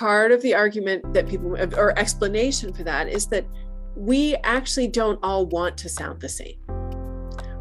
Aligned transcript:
part 0.00 0.32
of 0.32 0.40
the 0.40 0.54
argument 0.54 1.12
that 1.12 1.28
people 1.28 1.54
or 1.76 1.98
explanation 1.98 2.72
for 2.72 2.82
that 2.82 3.06
is 3.06 3.26
that 3.26 3.44
we 3.94 4.34
actually 4.44 4.88
don't 4.88 5.18
all 5.22 5.44
want 5.44 5.76
to 5.76 5.90
sound 5.90 6.18
the 6.22 6.28
same. 6.28 6.56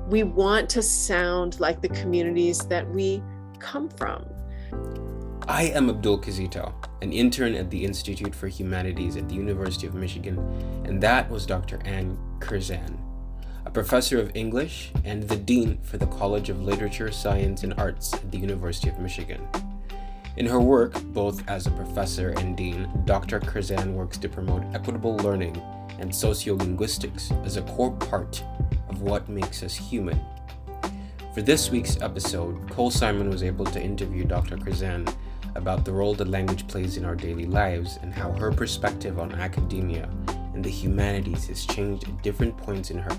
We 0.08 0.23
want 0.23 0.70
to 0.70 0.81
sound 0.81 1.60
like 1.60 1.81
the 1.81 1.89
communities 1.89 2.60
that 2.67 2.89
we 2.91 3.21
come 3.60 3.89
from. 3.89 4.25
I 5.49 5.63
am 5.63 5.89
Abdul 5.89 6.21
Kizito, 6.21 6.71
an 7.02 7.12
intern 7.12 7.55
at 7.55 7.70
the 7.70 7.84
Institute 7.84 8.34
for 8.34 8.48
Humanities 8.48 9.18
at 9.18 9.28
the 9.28 9.36
University 9.36 9.86
of 9.86 9.94
Michigan, 9.94 10.40
and 10.86 11.04
that 11.04 11.30
was 11.30 11.46
Dr. 11.46 11.82
Anne 11.84 12.18
Curzan, 12.40 12.98
a 13.66 13.70
professor 13.70 14.18
of 14.18 14.32
English 14.34 14.92
and 15.04 15.24
the 15.24 15.36
dean 15.36 15.78
for 15.82 15.98
the 15.98 16.08
College 16.08 16.50
of 16.50 16.62
Literature, 16.62 17.12
Science, 17.12 17.64
and 17.64 17.74
Arts 17.78 18.14
at 18.14 18.32
the 18.32 18.38
University 18.38 18.88
of 18.88 18.98
Michigan. 18.98 19.46
In 20.38 20.46
her 20.46 20.59
work, 20.59 21.02
both 21.05 21.48
as 21.50 21.68
a 21.68 21.71
professor 21.71 22.29
and 22.29 22.55
dean, 22.55 22.89
Dr. 23.05 23.39
Curzan 23.39 23.93
works 23.96 24.18
to 24.19 24.29
promote 24.29 24.64
equitable 24.74 25.18
learning 25.18 25.61
and 26.00 26.11
sociolinguistics 26.11 27.46
as 27.46 27.57
a 27.57 27.61
core 27.64 27.92
part 27.92 28.43
of 28.88 29.02
what 29.02 29.28
makes 29.28 29.64
us 29.64 29.75
human. 29.75 30.19
For 31.33 31.42
this 31.42 31.69
week's 31.69 32.02
episode, 32.02 32.69
Cole 32.69 32.92
Simon 32.92 33.30
was 33.30 33.44
able 33.44 33.66
to 33.66 33.81
interview 33.81 34.23
Dr. 34.23 34.58
Curzan 34.58 35.08
about 35.55 35.83
the 35.83 35.92
role 35.92 36.14
that 36.16 36.28
language 36.28 36.67
plays 36.67 36.97
in 36.97 37.05
our 37.05 37.16
daily 37.16 37.45
lives 37.45 38.00
and 38.02 38.14
how 38.14 38.31
her 38.33 38.52
perspective 38.52 39.19
on 39.19 39.33
academia 39.33 40.09
and 40.53 40.64
the 40.64 40.69
humanities 40.69 41.47
has 41.47 41.66
changed 41.66 42.03
at 42.03 42.23
different 42.23 42.58
points 42.58 42.91
in 42.91 42.97
her 42.97 43.17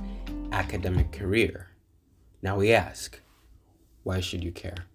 academic 0.52 1.12
career. 1.12 1.68
Now 2.42 2.56
we 2.56 2.72
ask, 2.72 3.20
why 4.02 4.20
should 4.20 4.42
you 4.42 4.52
care? 4.52 4.86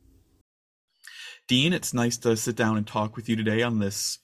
Dean, 1.48 1.74
it's 1.74 1.94
nice 1.94 2.18
to 2.18 2.36
sit 2.36 2.56
down 2.56 2.76
and 2.76 2.88
talk 2.88 3.16
with 3.16 3.30
you 3.30 3.36
today 3.36 3.62
on 3.62 3.78
this 3.78 4.18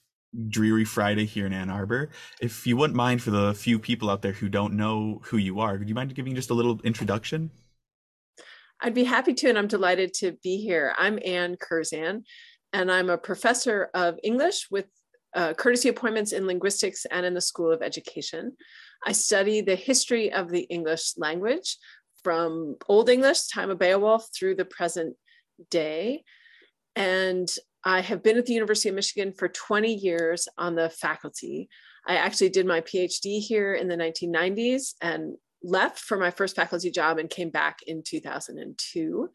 dreary 0.48 0.84
Friday 0.84 1.24
here 1.24 1.46
in 1.46 1.52
Ann 1.52 1.70
Arbor. 1.70 2.10
If 2.40 2.66
you 2.66 2.76
wouldn't 2.76 2.96
mind, 2.96 3.22
for 3.22 3.30
the 3.30 3.54
few 3.54 3.78
people 3.78 4.10
out 4.10 4.22
there 4.22 4.32
who 4.32 4.48
don't 4.48 4.74
know 4.74 5.20
who 5.26 5.36
you 5.36 5.60
are, 5.60 5.78
would 5.78 5.88
you 5.88 5.94
mind 5.94 6.12
giving 6.16 6.34
just 6.34 6.50
a 6.50 6.54
little 6.54 6.80
introduction? 6.82 7.52
I'd 8.80 8.94
be 8.94 9.04
happy 9.04 9.34
to, 9.34 9.48
and 9.48 9.56
I'm 9.56 9.68
delighted 9.68 10.14
to 10.14 10.32
be 10.42 10.56
here. 10.56 10.94
I'm 10.98 11.20
Anne 11.24 11.56
Curzan, 11.60 12.24
and 12.72 12.90
I'm 12.90 13.08
a 13.08 13.18
professor 13.18 13.90
of 13.94 14.18
English 14.24 14.66
with 14.68 14.86
uh, 15.36 15.54
courtesy 15.54 15.90
appointments 15.90 16.32
in 16.32 16.48
linguistics 16.48 17.06
and 17.08 17.24
in 17.24 17.34
the 17.34 17.40
School 17.40 17.70
of 17.70 17.82
Education. 17.82 18.56
I 19.06 19.12
study 19.12 19.60
the 19.60 19.76
history 19.76 20.32
of 20.32 20.48
the 20.50 20.62
English 20.62 21.12
language 21.16 21.76
from 22.24 22.78
Old 22.88 23.08
English, 23.08 23.46
time 23.46 23.70
of 23.70 23.78
Beowulf, 23.78 24.26
through 24.36 24.56
the 24.56 24.64
present 24.64 25.14
day. 25.70 26.24
And 26.96 27.48
I 27.84 28.00
have 28.00 28.22
been 28.22 28.38
at 28.38 28.46
the 28.46 28.52
University 28.52 28.88
of 28.88 28.94
Michigan 28.94 29.32
for 29.32 29.48
20 29.48 29.92
years 29.92 30.48
on 30.56 30.74
the 30.74 30.90
faculty. 30.90 31.68
I 32.06 32.16
actually 32.16 32.50
did 32.50 32.66
my 32.66 32.80
PhD 32.80 33.40
here 33.40 33.74
in 33.74 33.88
the 33.88 33.96
1990s 33.96 34.94
and 35.00 35.36
left 35.62 35.98
for 35.98 36.16
my 36.16 36.30
first 36.30 36.56
faculty 36.56 36.90
job 36.90 37.18
and 37.18 37.30
came 37.30 37.50
back 37.50 37.78
in 37.86 38.02
2002. 38.02 39.30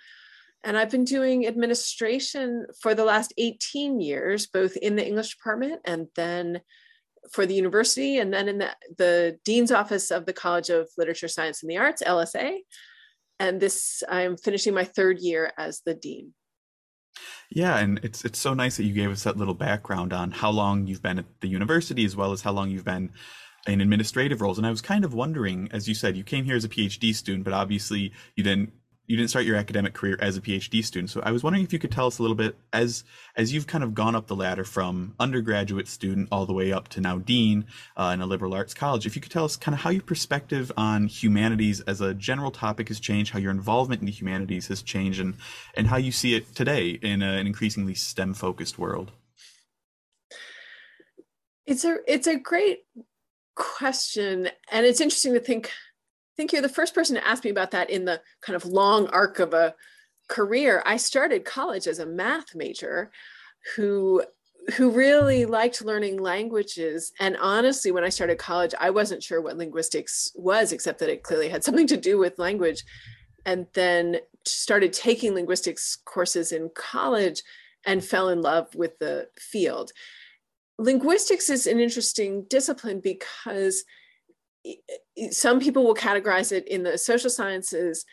And 0.63 0.77
I've 0.77 0.89
been 0.89 1.05
doing 1.05 1.47
administration 1.47 2.65
for 2.81 2.93
the 2.93 3.05
last 3.05 3.33
18 3.37 3.99
years, 3.99 4.47
both 4.47 4.75
in 4.77 4.95
the 4.95 5.05
English 5.05 5.35
department 5.35 5.81
and 5.85 6.07
then 6.15 6.61
for 7.31 7.45
the 7.45 7.53
university, 7.53 8.19
and 8.19 8.33
then 8.33 8.47
in 8.47 8.57
the, 8.57 8.69
the 8.97 9.39
Dean's 9.43 9.71
Office 9.71 10.11
of 10.11 10.25
the 10.25 10.33
College 10.33 10.69
of 10.69 10.89
Literature, 10.97 11.27
Science, 11.27 11.61
and 11.61 11.69
the 11.69 11.77
Arts, 11.77 12.01
LSA. 12.05 12.59
And 13.39 13.59
this, 13.59 14.01
I'm 14.09 14.37
finishing 14.37 14.73
my 14.73 14.83
third 14.83 15.19
year 15.19 15.51
as 15.57 15.81
the 15.85 15.93
Dean. 15.93 16.33
Yeah, 17.49 17.77
and 17.77 17.99
it's 18.03 18.25
it's 18.25 18.39
so 18.39 18.53
nice 18.53 18.77
that 18.77 18.83
you 18.83 18.93
gave 18.93 19.09
us 19.09 19.23
that 19.23 19.37
little 19.37 19.53
background 19.53 20.11
on 20.13 20.31
how 20.31 20.49
long 20.49 20.85
you've 20.87 21.01
been 21.01 21.19
at 21.19 21.25
the 21.39 21.47
university 21.47 22.03
as 22.03 22.15
well 22.15 22.31
as 22.31 22.41
how 22.41 22.51
long 22.51 22.69
you've 22.69 22.85
been 22.85 23.11
in 23.67 23.81
administrative 23.81 24.41
roles. 24.41 24.57
And 24.57 24.67
I 24.67 24.69
was 24.69 24.81
kind 24.81 25.05
of 25.05 25.13
wondering, 25.13 25.69
as 25.71 25.87
you 25.87 25.95
said, 25.95 26.17
you 26.17 26.23
came 26.23 26.45
here 26.45 26.55
as 26.55 26.65
a 26.65 26.69
PhD 26.69 27.13
student, 27.15 27.43
but 27.43 27.53
obviously 27.53 28.11
you 28.35 28.43
didn't 28.43 28.73
you 29.07 29.15
didn't 29.15 29.29
start 29.29 29.45
your 29.45 29.55
academic 29.55 29.93
career 29.93 30.17
as 30.21 30.35
a 30.35 30.41
PhD 30.41 30.83
student. 30.83 31.09
So 31.09 31.21
I 31.23 31.31
was 31.31 31.41
wondering 31.41 31.63
if 31.63 31.71
you 31.71 31.79
could 31.79 31.91
tell 31.91 32.07
us 32.07 32.19
a 32.19 32.21
little 32.21 32.35
bit 32.35 32.57
as 32.73 33.05
as 33.37 33.53
you've 33.53 33.65
kind 33.65 33.83
of 33.83 33.93
gone 33.93 34.15
up 34.15 34.27
the 34.27 34.35
ladder 34.35 34.65
from 34.65 35.15
undergraduate 35.17 35.87
student 35.87 36.27
all 36.29 36.45
the 36.45 36.53
way 36.53 36.73
up 36.73 36.89
to 36.89 37.01
now 37.01 37.17
dean 37.17 37.65
uh, 37.95 38.11
in 38.13 38.21
a 38.21 38.25
liberal 38.25 38.53
arts 38.53 38.73
college. 38.73 39.05
If 39.05 39.15
you 39.15 39.21
could 39.21 39.31
tell 39.31 39.45
us 39.45 39.55
kind 39.55 39.73
of 39.73 39.79
how 39.79 39.91
your 39.91 40.03
perspective 40.03 40.71
on 40.75 41.07
humanities 41.07 41.79
as 41.81 42.01
a 42.01 42.13
general 42.13 42.51
topic 42.51 42.89
has 42.89 42.99
changed, 42.99 43.31
how 43.31 43.39
your 43.39 43.51
involvement 43.51 44.01
in 44.01 44.05
the 44.05 44.11
humanities 44.11 44.67
has 44.67 44.81
changed, 44.81 45.21
and 45.21 45.35
and 45.75 45.87
how 45.87 45.97
you 45.97 46.11
see 46.11 46.35
it 46.35 46.53
today 46.53 46.89
in 47.01 47.21
a, 47.21 47.37
an 47.37 47.47
increasingly 47.47 47.95
STEM 47.95 48.33
focused 48.33 48.77
world. 48.77 49.11
It's 51.65 51.85
a 51.85 51.99
it's 52.05 52.27
a 52.27 52.37
great 52.37 52.79
question, 53.55 54.49
and 54.69 54.85
it's 54.85 54.99
interesting 54.99 55.33
to 55.33 55.39
think 55.39 55.71
think 56.37 56.53
you're 56.53 56.61
the 56.61 56.69
first 56.69 56.93
person 56.93 57.15
to 57.15 57.27
ask 57.27 57.43
me 57.43 57.49
about 57.49 57.71
that 57.71 57.89
in 57.89 58.05
the 58.05 58.21
kind 58.41 58.55
of 58.55 58.65
long 58.65 59.07
arc 59.07 59.39
of 59.39 59.53
a 59.53 59.75
career. 60.29 60.83
I 60.85 60.97
started 60.97 61.43
college 61.43 61.87
as 61.87 61.99
a 61.99 62.05
math 62.05 62.55
major 62.55 63.11
who 63.75 64.23
who 64.75 64.91
really 64.91 65.45
liked 65.45 65.83
learning 65.83 66.21
languages. 66.21 67.13
And 67.19 67.37
honestly 67.37 67.91
when 67.91 68.03
i 68.03 68.09
started 68.09 68.37
college 68.37 68.73
i 68.79 68.89
wasn't 68.89 69.23
sure 69.23 69.41
what 69.41 69.57
linguistics 69.57 70.31
was 70.35 70.73
except 70.73 70.99
that 70.99 71.09
it 71.09 71.23
clearly 71.23 71.47
had 71.47 71.63
something 71.63 71.87
to 71.87 71.97
do 71.97 72.17
with 72.17 72.39
language. 72.39 72.83
And 73.45 73.65
then 73.73 74.17
started 74.45 74.91
taking 74.93 75.33
linguistics 75.33 75.97
courses 76.05 76.51
in 76.51 76.69
college 76.75 77.41
and 77.85 78.03
fell 78.03 78.29
in 78.29 78.41
love 78.41 78.73
with 78.75 78.99
the 78.99 79.29
field. 79.39 79.91
Linguistics 80.77 81.49
is 81.49 81.65
an 81.65 81.79
interesting 81.79 82.45
discipline 82.49 82.99
because 82.99 83.85
some 85.31 85.59
people 85.59 85.83
will 85.83 85.95
categorize 85.95 86.51
it 86.51 86.67
in 86.67 86.83
the 86.83 86.97
social 86.97 87.29
sciences 87.29 88.05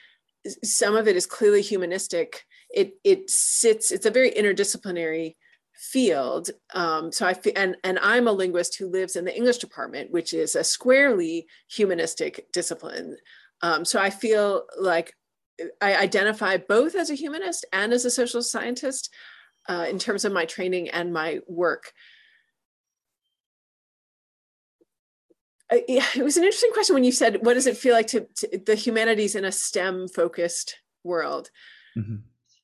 some 0.62 0.96
of 0.96 1.08
it 1.08 1.16
is 1.16 1.26
clearly 1.26 1.62
humanistic. 1.62 2.44
It 2.70 2.94
it 3.04 3.30
sits 3.30 3.90
it's 3.90 4.06
a 4.06 4.10
very 4.10 4.30
interdisciplinary 4.30 5.36
field. 5.74 6.50
Um, 6.74 7.12
so 7.12 7.26
i 7.26 7.34
and 7.56 7.76
and 7.84 7.98
i'm 8.00 8.28
a 8.28 8.32
linguist 8.32 8.76
who 8.78 8.88
lives 8.88 9.16
in 9.16 9.24
the 9.24 9.36
english 9.36 9.58
department 9.58 10.10
which 10.12 10.32
is 10.32 10.54
a 10.54 10.64
squarely 10.64 11.46
humanistic 11.68 12.46
discipline. 12.52 13.16
Um, 13.62 13.84
so 13.84 14.00
i 14.00 14.10
feel 14.10 14.64
like 14.78 15.14
i 15.80 15.96
identify 15.96 16.56
both 16.56 16.94
as 16.94 17.10
a 17.10 17.14
humanist 17.14 17.64
and 17.72 17.92
as 17.92 18.04
a 18.04 18.10
social 18.10 18.42
scientist 18.42 19.10
uh, 19.68 19.86
in 19.88 19.98
terms 19.98 20.24
of 20.24 20.32
my 20.32 20.44
training 20.44 20.90
and 20.90 21.12
my 21.12 21.40
work 21.48 21.92
it 25.88 26.24
was 26.24 26.36
an 26.36 26.44
interesting 26.44 26.72
question 26.72 26.94
when 26.94 27.04
you 27.04 27.12
said, 27.12 27.44
"What 27.44 27.54
does 27.54 27.66
it 27.66 27.76
feel 27.76 27.94
like 27.94 28.06
to, 28.08 28.26
to 28.36 28.58
the 28.64 28.74
humanities 28.74 29.34
in 29.34 29.44
a 29.44 29.52
STEM-focused 29.52 30.76
world?" 31.02 31.50
Mm-hmm. 31.96 32.16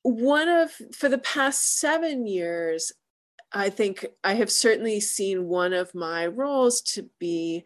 One 0.03 0.49
of 0.49 0.71
for 0.95 1.09
the 1.09 1.17
past 1.19 1.79
seven 1.79 2.25
years, 2.25 2.91
I 3.51 3.69
think 3.69 4.05
I 4.23 4.35
have 4.35 4.51
certainly 4.51 4.99
seen 4.99 5.47
one 5.47 5.73
of 5.73 5.93
my 5.93 6.25
roles 6.25 6.81
to 6.93 7.09
be 7.19 7.65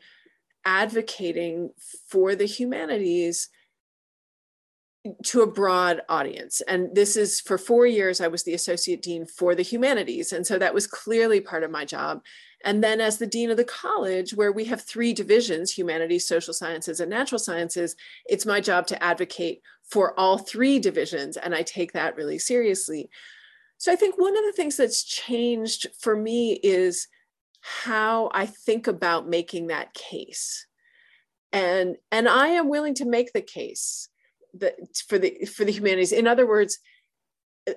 advocating 0.66 1.70
for 2.10 2.36
the 2.36 2.46
humanities 2.46 3.50
to 5.24 5.42
a 5.42 5.48
broad 5.48 6.02
audience. 6.10 6.62
And 6.68 6.96
this 6.96 7.16
is 7.16 7.40
for 7.40 7.58
four 7.58 7.86
years, 7.86 8.20
I 8.20 8.28
was 8.28 8.44
the 8.44 8.56
associate 8.56 9.02
dean 9.02 9.26
for 9.26 9.54
the 9.54 9.62
humanities. 9.62 10.34
And 10.34 10.48
so 10.48 10.58
that 10.58 10.74
was 10.74 10.88
clearly 10.88 11.40
part 11.40 11.64
of 11.64 11.72
my 11.72 11.86
job. 11.86 12.24
And 12.66 12.84
then, 12.84 13.00
as 13.00 13.18
the 13.20 13.28
dean 13.28 13.52
of 13.52 13.58
the 13.58 13.64
college, 13.64 14.34
where 14.34 14.52
we 14.52 14.66
have 14.66 14.82
three 14.82 15.14
divisions 15.14 15.72
humanities, 15.72 16.28
social 16.28 16.54
sciences, 16.54 17.00
and 17.00 17.10
natural 17.10 17.40
sciences, 17.40 17.96
it's 18.26 18.46
my 18.46 18.60
job 18.60 18.88
to 18.88 19.02
advocate 19.04 19.62
for 19.84 20.20
all 20.20 20.40
three 20.40 20.80
divisions. 20.80 21.38
And 21.38 21.54
I 21.54 21.62
take 21.62 21.94
that 21.94 22.16
really 22.16 22.40
seriously. 22.40 23.10
So, 23.78 23.92
I 23.94 23.96
think 23.96 24.18
one 24.18 24.36
of 24.36 24.44
the 24.44 24.52
things 24.52 24.78
that's 24.78 25.04
changed 25.04 25.88
for 26.00 26.16
me 26.16 26.54
is 26.54 27.08
how 27.62 28.32
I 28.34 28.48
think 28.48 28.88
about 28.88 29.30
making 29.30 29.68
that 29.68 29.94
case. 29.94 30.66
And, 31.54 31.96
and 32.12 32.28
I 32.28 32.50
am 32.50 32.68
willing 32.68 32.96
to 32.96 33.06
make 33.06 33.32
the 33.32 33.42
case 33.42 34.10
that 34.56 34.76
for 35.08 35.18
the 35.18 35.46
for 35.46 35.66
the 35.66 35.72
humanities. 35.72 36.12
In 36.12 36.28
other 36.28 36.48
words, 36.48 36.80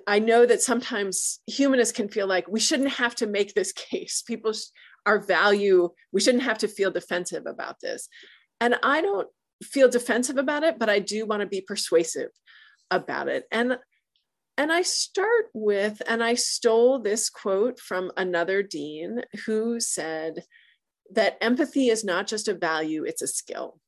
I 0.06 0.18
know 0.18 0.44
that 0.44 0.62
sometimes 0.62 1.40
humanists 1.46 1.96
can 1.96 2.08
feel 2.08 2.26
like 2.26 2.46
we 2.48 2.60
shouldn't 2.60 2.90
have 2.90 3.14
to 3.16 3.26
make 3.26 3.54
this 3.54 3.72
case. 3.90 4.22
People, 4.22 4.52
our 5.06 5.18
value, 5.18 5.90
we 6.12 6.20
shouldn't 6.20 6.44
have 6.44 6.58
to 6.58 6.68
feel 6.68 6.90
defensive 6.90 7.44
about 7.46 7.76
this. 7.80 8.08
And 8.60 8.76
I 8.82 9.00
don't 9.00 9.28
feel 9.62 9.88
defensive 9.88 10.36
about 10.36 10.62
it, 10.62 10.78
but 10.78 10.90
I 10.90 10.98
do 10.98 11.26
want 11.26 11.40
to 11.40 11.46
be 11.46 11.60
persuasive 11.60 12.30
about 12.90 13.28
it. 13.28 13.44
And 13.50 13.78
and 14.58 14.72
I 14.72 14.82
start 14.82 15.46
with, 15.54 16.02
and 16.08 16.20
I 16.20 16.34
stole 16.34 16.98
this 16.98 17.30
quote 17.30 17.78
from 17.78 18.10
another 18.16 18.60
dean 18.60 19.22
who 19.46 19.78
said 19.78 20.42
that 21.12 21.38
empathy 21.40 21.90
is 21.90 22.02
not 22.02 22.26
just 22.26 22.48
a 22.48 22.54
value, 22.54 23.04
it's 23.04 23.22
a 23.22 23.28
skill. 23.28 23.78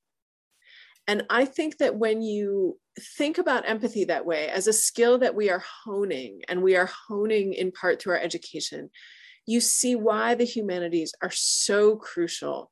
And 1.11 1.25
I 1.29 1.45
think 1.45 1.79
that 1.79 1.97
when 1.97 2.23
you 2.23 2.79
think 3.17 3.39
about 3.39 3.69
empathy 3.69 4.05
that 4.05 4.25
way 4.25 4.47
as 4.47 4.69
a 4.69 4.73
skill 4.73 5.19
that 5.19 5.35
we 5.35 5.51
are 5.51 5.65
honing, 5.85 6.43
and 6.49 6.63
we 6.63 6.77
are 6.77 6.89
honing 7.09 7.53
in 7.53 7.73
part 7.73 8.01
through 8.01 8.13
our 8.13 8.21
education, 8.21 8.91
you 9.45 9.61
see 9.61 9.97
why 9.97 10.37
the 10.37 10.45
humanities 10.45 11.13
are 11.21 11.33
so 11.33 11.97
crucial 11.97 12.71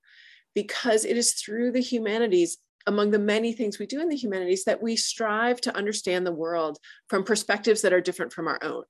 because 0.55 1.05
it 1.05 1.17
is 1.17 1.33
through 1.33 1.73
the 1.73 1.81
humanities 1.81 2.59
among 2.87 3.11
the 3.11 3.19
many 3.19 3.53
things 3.53 3.81
we 3.81 3.87
do 3.87 4.01
in 4.01 4.09
the 4.09 4.15
humanities 4.15 4.63
that 4.67 4.81
we 4.81 4.95
strive 4.95 5.61
to 5.63 5.77
understand 5.77 6.25
the 6.25 6.31
world 6.31 6.79
from 7.09 7.25
perspectives 7.25 7.83
that 7.83 7.93
are 7.93 8.01
different 8.01 8.33
from 8.33 8.47
our 8.47 8.61
own. 8.63 8.85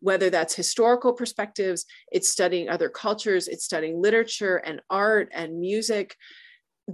Whether 0.00 0.28
that's 0.28 0.54
historical 0.54 1.14
perspectives 1.14 1.86
it's 2.10 2.28
studying 2.28 2.68
other 2.68 2.90
cultures 2.90 3.48
it's 3.48 3.64
studying 3.64 4.02
literature 4.02 4.56
and 4.56 4.82
art 4.90 5.30
and 5.32 5.60
music 5.60 6.14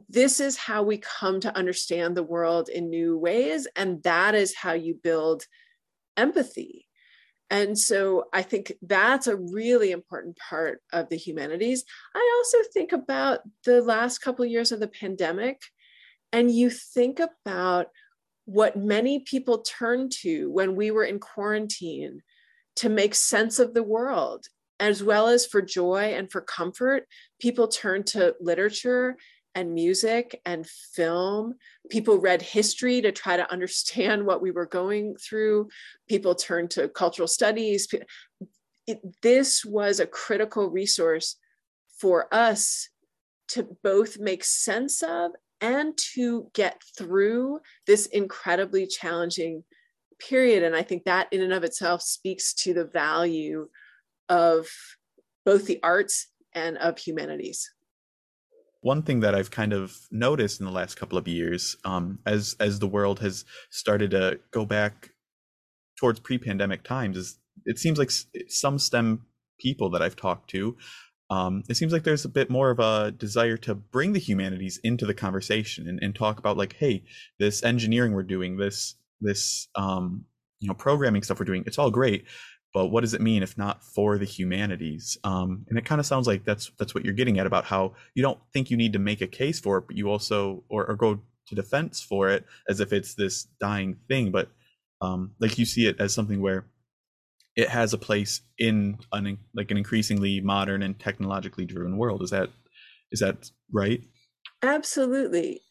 this 0.08 0.40
is 0.40 0.56
how 0.56 0.82
we 0.82 0.98
come 0.98 1.40
to 1.40 1.56
understand 1.56 2.16
the 2.16 2.22
world 2.22 2.68
in 2.68 2.90
new 2.90 3.16
ways 3.16 3.66
and 3.74 4.02
that 4.02 4.34
is 4.34 4.54
how 4.54 4.72
you 4.72 4.94
build 5.02 5.44
empathy 6.16 6.88
and 7.50 7.78
so 7.78 8.24
I 8.32 8.42
think 8.42 8.72
that's 8.82 9.26
a 9.26 9.36
really 9.36 9.90
important 9.90 10.36
part 10.36 10.82
of 10.92 11.08
the 11.08 11.16
humanities. 11.16 11.84
I 12.14 12.34
also 12.36 12.68
think 12.72 12.92
about 12.92 13.40
the 13.64 13.80
last 13.80 14.18
couple 14.18 14.44
of 14.44 14.50
years 14.50 14.70
of 14.70 14.80
the 14.80 14.88
pandemic, 14.88 15.62
and 16.30 16.50
you 16.50 16.68
think 16.68 17.20
about 17.20 17.86
what 18.44 18.76
many 18.76 19.20
people 19.20 19.58
turned 19.58 20.12
to 20.20 20.50
when 20.50 20.76
we 20.76 20.90
were 20.90 21.04
in 21.04 21.18
quarantine 21.20 22.20
to 22.76 22.88
make 22.88 23.14
sense 23.14 23.58
of 23.58 23.72
the 23.72 23.82
world, 23.82 24.46
as 24.78 25.02
well 25.02 25.26
as 25.26 25.46
for 25.46 25.62
joy 25.62 26.14
and 26.16 26.30
for 26.30 26.42
comfort. 26.42 27.06
People 27.40 27.68
turned 27.68 28.06
to 28.08 28.36
literature 28.40 29.16
and 29.54 29.74
music 29.74 30.40
and 30.44 30.66
film. 30.66 31.54
People 31.90 32.18
read 32.18 32.42
history 32.42 33.00
to 33.00 33.12
try 33.12 33.36
to 33.36 33.50
understand 33.50 34.24
what 34.24 34.42
we 34.42 34.50
were 34.50 34.66
going 34.66 35.16
through. 35.16 35.68
People 36.08 36.34
turned 36.34 36.70
to 36.72 36.88
cultural 36.88 37.28
studies. 37.28 37.88
It, 38.86 39.00
this 39.22 39.64
was 39.64 40.00
a 40.00 40.06
critical 40.06 40.70
resource 40.70 41.36
for 41.98 42.32
us 42.32 42.88
to 43.48 43.66
both 43.82 44.18
make 44.18 44.44
sense 44.44 45.02
of 45.02 45.32
and 45.60 45.98
to 46.14 46.50
get 46.54 46.80
through 46.96 47.60
this 47.86 48.06
incredibly 48.06 48.86
challenging 48.86 49.64
period. 50.20 50.62
And 50.62 50.76
I 50.76 50.82
think 50.82 51.04
that 51.04 51.28
in 51.32 51.42
and 51.42 51.52
of 51.52 51.64
itself 51.64 52.02
speaks 52.02 52.54
to 52.54 52.74
the 52.74 52.84
value 52.84 53.68
of 54.28 54.68
both 55.44 55.66
the 55.66 55.80
arts 55.82 56.28
and 56.54 56.76
of 56.78 56.98
humanities 56.98 57.70
one 58.88 59.02
thing 59.02 59.20
that 59.20 59.34
I've 59.34 59.50
kind 59.50 59.74
of 59.74 59.98
noticed 60.10 60.60
in 60.60 60.66
the 60.66 60.72
last 60.72 60.94
couple 60.96 61.18
of 61.18 61.28
years, 61.28 61.76
um, 61.84 62.20
as 62.24 62.56
as 62.58 62.78
the 62.78 62.86
world 62.86 63.20
has 63.20 63.44
started 63.68 64.12
to 64.12 64.40
go 64.50 64.64
back 64.64 65.10
towards 65.98 66.20
pre-pandemic 66.20 66.84
times, 66.84 67.18
is 67.18 67.38
it 67.66 67.78
seems 67.78 67.98
like 67.98 68.10
some 68.48 68.78
STEM 68.78 69.26
people 69.60 69.90
that 69.90 70.00
I've 70.00 70.16
talked 70.16 70.48
to, 70.50 70.74
um, 71.28 71.64
it 71.68 71.76
seems 71.76 71.92
like 71.92 72.04
there's 72.04 72.24
a 72.24 72.30
bit 72.30 72.48
more 72.48 72.70
of 72.70 72.80
a 72.80 73.10
desire 73.10 73.58
to 73.58 73.74
bring 73.74 74.14
the 74.14 74.20
humanities 74.20 74.80
into 74.82 75.04
the 75.04 75.12
conversation 75.12 75.86
and, 75.86 75.98
and 76.02 76.14
talk 76.14 76.38
about 76.38 76.56
like, 76.56 76.76
hey, 76.78 77.04
this 77.38 77.62
engineering 77.62 78.14
we're 78.14 78.22
doing, 78.22 78.56
this 78.56 78.94
this 79.20 79.68
um, 79.74 80.24
you 80.60 80.68
know 80.68 80.74
programming 80.74 81.22
stuff 81.22 81.38
we're 81.38 81.52
doing, 81.52 81.64
it's 81.66 81.78
all 81.78 81.90
great, 81.90 82.24
but 82.74 82.88
what 82.88 83.00
does 83.00 83.14
it 83.14 83.20
mean 83.20 83.42
if 83.42 83.56
not 83.56 83.82
for 83.82 84.18
the 84.18 84.24
humanities? 84.24 85.16
Um, 85.24 85.64
and 85.68 85.78
it 85.78 85.84
kind 85.84 86.00
of 86.00 86.06
sounds 86.06 86.26
like 86.26 86.44
that's 86.44 86.70
that's 86.78 86.94
what 86.94 87.04
you're 87.04 87.14
getting 87.14 87.38
at 87.38 87.46
about 87.46 87.64
how 87.64 87.94
you 88.14 88.22
don't 88.22 88.40
think 88.52 88.70
you 88.70 88.76
need 88.76 88.92
to 88.92 88.98
make 88.98 89.20
a 89.20 89.26
case 89.26 89.58
for 89.58 89.78
it 89.78 89.84
but 89.86 89.96
you 89.96 90.10
also 90.10 90.64
or, 90.68 90.86
or 90.86 90.96
go 90.96 91.20
to 91.46 91.54
defense 91.54 92.02
for 92.02 92.28
it 92.28 92.44
as 92.68 92.80
if 92.80 92.92
it's 92.92 93.14
this 93.14 93.44
dying 93.58 93.96
thing 94.06 94.30
but 94.30 94.50
um, 95.00 95.32
like 95.40 95.58
you 95.58 95.64
see 95.64 95.86
it 95.86 95.96
as 96.00 96.12
something 96.12 96.40
where 96.40 96.66
it 97.56 97.68
has 97.68 97.92
a 97.92 97.98
place 97.98 98.40
in 98.58 98.98
an 99.12 99.36
like 99.54 99.70
an 99.70 99.76
increasingly 99.76 100.40
modern 100.40 100.82
and 100.82 100.98
technologically 100.98 101.64
driven 101.64 101.96
world. 101.96 102.22
Is 102.22 102.30
that 102.30 102.50
is 103.10 103.20
that 103.20 103.50
right? 103.72 104.00
Absolutely. 104.62 105.62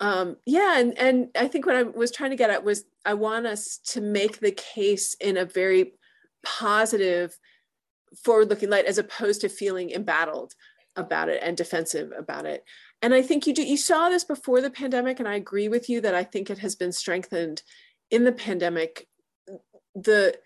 Um, 0.00 0.38
yeah 0.46 0.78
and 0.78 0.96
and 0.96 1.28
i 1.36 1.46
think 1.46 1.66
what 1.66 1.76
i 1.76 1.82
was 1.82 2.10
trying 2.10 2.30
to 2.30 2.36
get 2.36 2.48
at 2.48 2.64
was 2.64 2.84
i 3.04 3.12
want 3.12 3.46
us 3.46 3.78
to 3.88 4.00
make 4.00 4.40
the 4.40 4.50
case 4.50 5.12
in 5.20 5.36
a 5.36 5.44
very 5.44 5.92
positive 6.44 7.38
forward 8.24 8.48
looking 8.48 8.70
light 8.70 8.86
as 8.86 8.98
opposed 8.98 9.40
to 9.40 9.48
feeling 9.48 9.90
embattled 9.90 10.54
about 10.96 11.28
it 11.28 11.40
and 11.42 11.56
defensive 11.56 12.12
about 12.16 12.46
it. 12.46 12.64
And 13.02 13.14
i 13.14 13.22
think 13.22 13.46
you 13.46 13.54
do 13.54 13.62
you 13.62 13.76
saw 13.76 14.08
this 14.08 14.24
before 14.24 14.60
the 14.60 14.70
pandemic 14.70 15.20
and 15.20 15.28
i 15.28 15.34
agree 15.34 15.68
with 15.68 15.88
you 15.88 16.00
that 16.02 16.14
i 16.14 16.22
think 16.22 16.50
it 16.50 16.58
has 16.58 16.74
been 16.74 16.92
strengthened 16.92 17.62
in 18.10 18.24
the 18.24 18.32
pandemic. 18.32 19.06
The 19.94 20.38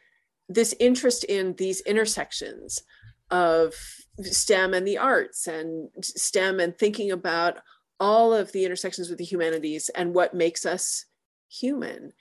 this 0.49 0.75
interest 0.79 1.25
in 1.25 1.55
these 1.55 1.81
intersections 1.82 2.82
of 3.31 3.75
stem 4.20 4.75
and 4.75 4.87
the 4.87 4.99
arts 4.99 5.47
and 5.47 5.88
stem 6.02 6.61
and 6.61 6.76
thinking 6.76 7.11
about 7.11 7.58
all 7.99 8.35
of 8.35 8.52
the 8.52 8.64
intersections 8.64 9.08
with 9.08 9.19
the 9.19 9.25
humanities 9.25 9.88
and 9.94 10.14
what 10.14 10.35
makes 10.35 10.67
us 10.67 11.06
human 11.49 12.12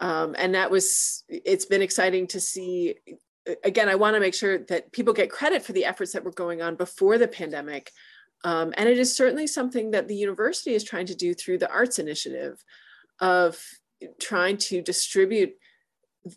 um, 0.00 0.34
and 0.38 0.54
that 0.54 0.70
was 0.70 1.24
it's 1.28 1.66
been 1.66 1.82
exciting 1.82 2.26
to 2.26 2.40
see 2.40 2.94
again 3.64 3.88
i 3.88 3.94
want 3.94 4.14
to 4.14 4.20
make 4.20 4.34
sure 4.34 4.58
that 4.58 4.92
people 4.92 5.12
get 5.12 5.30
credit 5.30 5.62
for 5.62 5.72
the 5.72 5.84
efforts 5.84 6.12
that 6.12 6.24
were 6.24 6.32
going 6.32 6.62
on 6.62 6.76
before 6.76 7.18
the 7.18 7.28
pandemic. 7.28 7.90
Um, 8.44 8.72
and 8.76 8.88
it 8.88 8.98
is 8.98 9.16
certainly 9.16 9.46
something 9.46 9.90
that 9.90 10.06
the 10.06 10.14
university 10.14 10.74
is 10.74 10.84
trying 10.84 11.06
to 11.06 11.14
do 11.14 11.34
through 11.34 11.58
the 11.58 11.70
arts 11.70 11.98
initiative 11.98 12.62
of 13.20 13.60
trying 14.20 14.58
to 14.58 14.80
distribute 14.80 15.54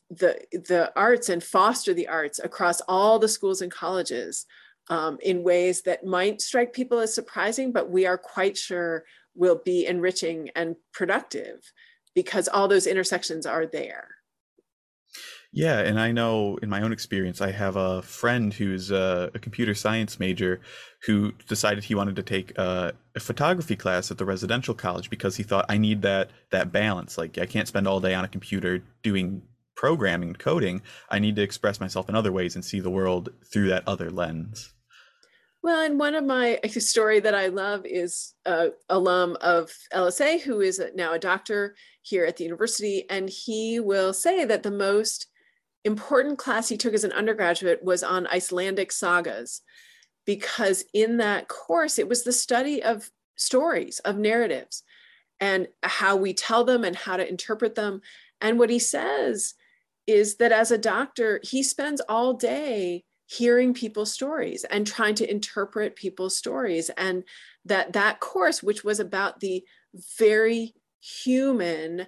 the 0.09 0.39
the 0.51 0.91
arts 0.95 1.29
and 1.29 1.43
foster 1.43 1.93
the 1.93 2.07
arts 2.07 2.39
across 2.39 2.81
all 2.81 3.19
the 3.19 3.27
schools 3.27 3.61
and 3.61 3.71
colleges 3.71 4.45
um, 4.89 5.17
in 5.21 5.43
ways 5.43 5.81
that 5.83 6.05
might 6.05 6.41
strike 6.41 6.71
people 6.71 6.99
as 6.99 7.13
surprising 7.13 7.71
but 7.71 7.89
we 7.89 8.05
are 8.05 8.17
quite 8.17 8.57
sure 8.57 9.03
will 9.35 9.59
be 9.63 9.85
enriching 9.85 10.49
and 10.55 10.75
productive 10.93 11.71
because 12.13 12.47
all 12.47 12.67
those 12.67 12.87
intersections 12.87 13.45
are 13.45 13.65
there. 13.65 14.09
Yeah, 15.53 15.79
and 15.79 15.99
I 15.99 16.13
know 16.13 16.57
in 16.61 16.69
my 16.69 16.81
own 16.81 16.93
experience, 16.93 17.41
I 17.41 17.51
have 17.51 17.75
a 17.75 18.01
friend 18.03 18.53
who's 18.53 18.89
a, 18.89 19.29
a 19.33 19.39
computer 19.39 19.73
science 19.75 20.17
major 20.17 20.61
who 21.05 21.33
decided 21.49 21.83
he 21.83 21.95
wanted 21.95 22.15
to 22.15 22.23
take 22.23 22.57
a, 22.57 22.93
a, 23.15 23.19
photography 23.19 23.75
class 23.75 24.11
at 24.11 24.17
the 24.17 24.23
residential 24.23 24.73
college 24.73 25.09
because 25.09 25.35
he 25.35 25.43
thought 25.43 25.65
I 25.67 25.77
need 25.77 26.03
that 26.03 26.29
that 26.51 26.71
balance. 26.71 27.17
Like 27.17 27.37
I 27.37 27.45
can't 27.45 27.67
spend 27.67 27.85
all 27.85 27.99
day 27.99 28.13
on 28.13 28.23
a 28.23 28.29
computer 28.29 28.81
doing 29.03 29.41
programming 29.75 30.29
and 30.29 30.39
coding. 30.39 30.81
I 31.09 31.19
need 31.19 31.35
to 31.35 31.41
express 31.41 31.81
myself 31.81 32.07
in 32.07 32.15
other 32.15 32.31
ways 32.31 32.55
and 32.55 32.63
see 32.63 32.79
the 32.79 32.89
world 32.89 33.29
through 33.51 33.67
that 33.69 33.83
other 33.85 34.09
lens. 34.09 34.73
Well, 35.63 35.81
and 35.81 35.99
one 35.99 36.15
of 36.15 36.23
my 36.23 36.59
story 36.65 37.19
that 37.19 37.35
I 37.35 37.47
love 37.47 37.85
is 37.85 38.33
a 38.45 38.69
alum 38.89 39.37
of 39.41 39.71
LSA 39.93 40.41
who 40.41 40.61
is 40.61 40.81
now 40.95 41.13
a 41.13 41.19
doctor 41.19 41.75
here 42.01 42.25
at 42.25 42.37
the 42.37 42.43
university, 42.43 43.05
and 43.09 43.29
he 43.29 43.79
will 43.79 44.11
say 44.11 44.43
that 44.43 44.63
the 44.63 44.71
most 44.71 45.27
important 45.85 46.39
class 46.39 46.67
he 46.67 46.77
took 46.77 46.95
as 46.95 47.03
an 47.03 47.11
undergraduate 47.11 47.83
was 47.83 48.01
on 48.01 48.25
Icelandic 48.27 48.91
sagas, 48.91 49.61
because 50.25 50.83
in 50.93 51.17
that 51.17 51.47
course 51.47 51.99
it 51.99 52.09
was 52.09 52.23
the 52.23 52.31
study 52.31 52.81
of 52.81 53.11
stories, 53.35 53.99
of 53.99 54.17
narratives, 54.17 54.81
and 55.39 55.67
how 55.83 56.15
we 56.15 56.33
tell 56.33 56.63
them 56.63 56.83
and 56.83 56.95
how 56.95 57.17
to 57.17 57.27
interpret 57.27 57.75
them. 57.75 58.01
And 58.39 58.57
what 58.57 58.71
he 58.71 58.79
says 58.79 59.53
is 60.07 60.37
that 60.37 60.51
as 60.51 60.71
a 60.71 60.77
doctor, 60.77 61.39
he 61.43 61.61
spends 61.61 62.01
all 62.01 62.33
day 62.33 63.03
hearing 63.31 63.73
people's 63.73 64.11
stories 64.11 64.65
and 64.65 64.85
trying 64.85 65.15
to 65.15 65.29
interpret 65.29 65.95
people's 65.95 66.35
stories. 66.35 66.89
And 66.97 67.23
that 67.63 67.93
that 67.93 68.19
course 68.19 68.61
which 68.61 68.83
was 68.83 68.99
about 68.99 69.39
the 69.39 69.63
very 70.17 70.73
human 70.99 72.07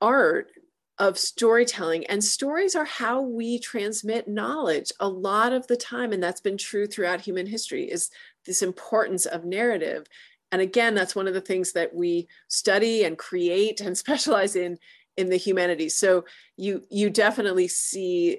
art 0.00 0.50
of 0.98 1.16
storytelling 1.16 2.04
and 2.06 2.24
stories 2.24 2.74
are 2.74 2.84
how 2.84 3.20
we 3.20 3.58
transmit 3.60 4.26
knowledge 4.26 4.90
a 4.98 5.08
lot 5.08 5.52
of 5.52 5.64
the 5.68 5.76
time 5.76 6.12
and 6.12 6.20
that's 6.20 6.40
been 6.40 6.56
true 6.56 6.88
throughout 6.88 7.20
human 7.20 7.46
history 7.46 7.84
is 7.84 8.10
this 8.44 8.62
importance 8.62 9.26
of 9.26 9.44
narrative. 9.44 10.06
And 10.50 10.60
again 10.60 10.94
that's 10.94 11.14
one 11.14 11.28
of 11.28 11.34
the 11.34 11.40
things 11.40 11.72
that 11.72 11.94
we 11.94 12.26
study 12.48 13.04
and 13.04 13.16
create 13.16 13.80
and 13.80 13.96
specialize 14.06 14.56
in 14.56 14.78
in 15.16 15.28
the 15.28 15.36
humanities. 15.36 15.96
So 15.96 16.24
you 16.56 16.82
you 16.90 17.10
definitely 17.10 17.68
see 17.68 18.38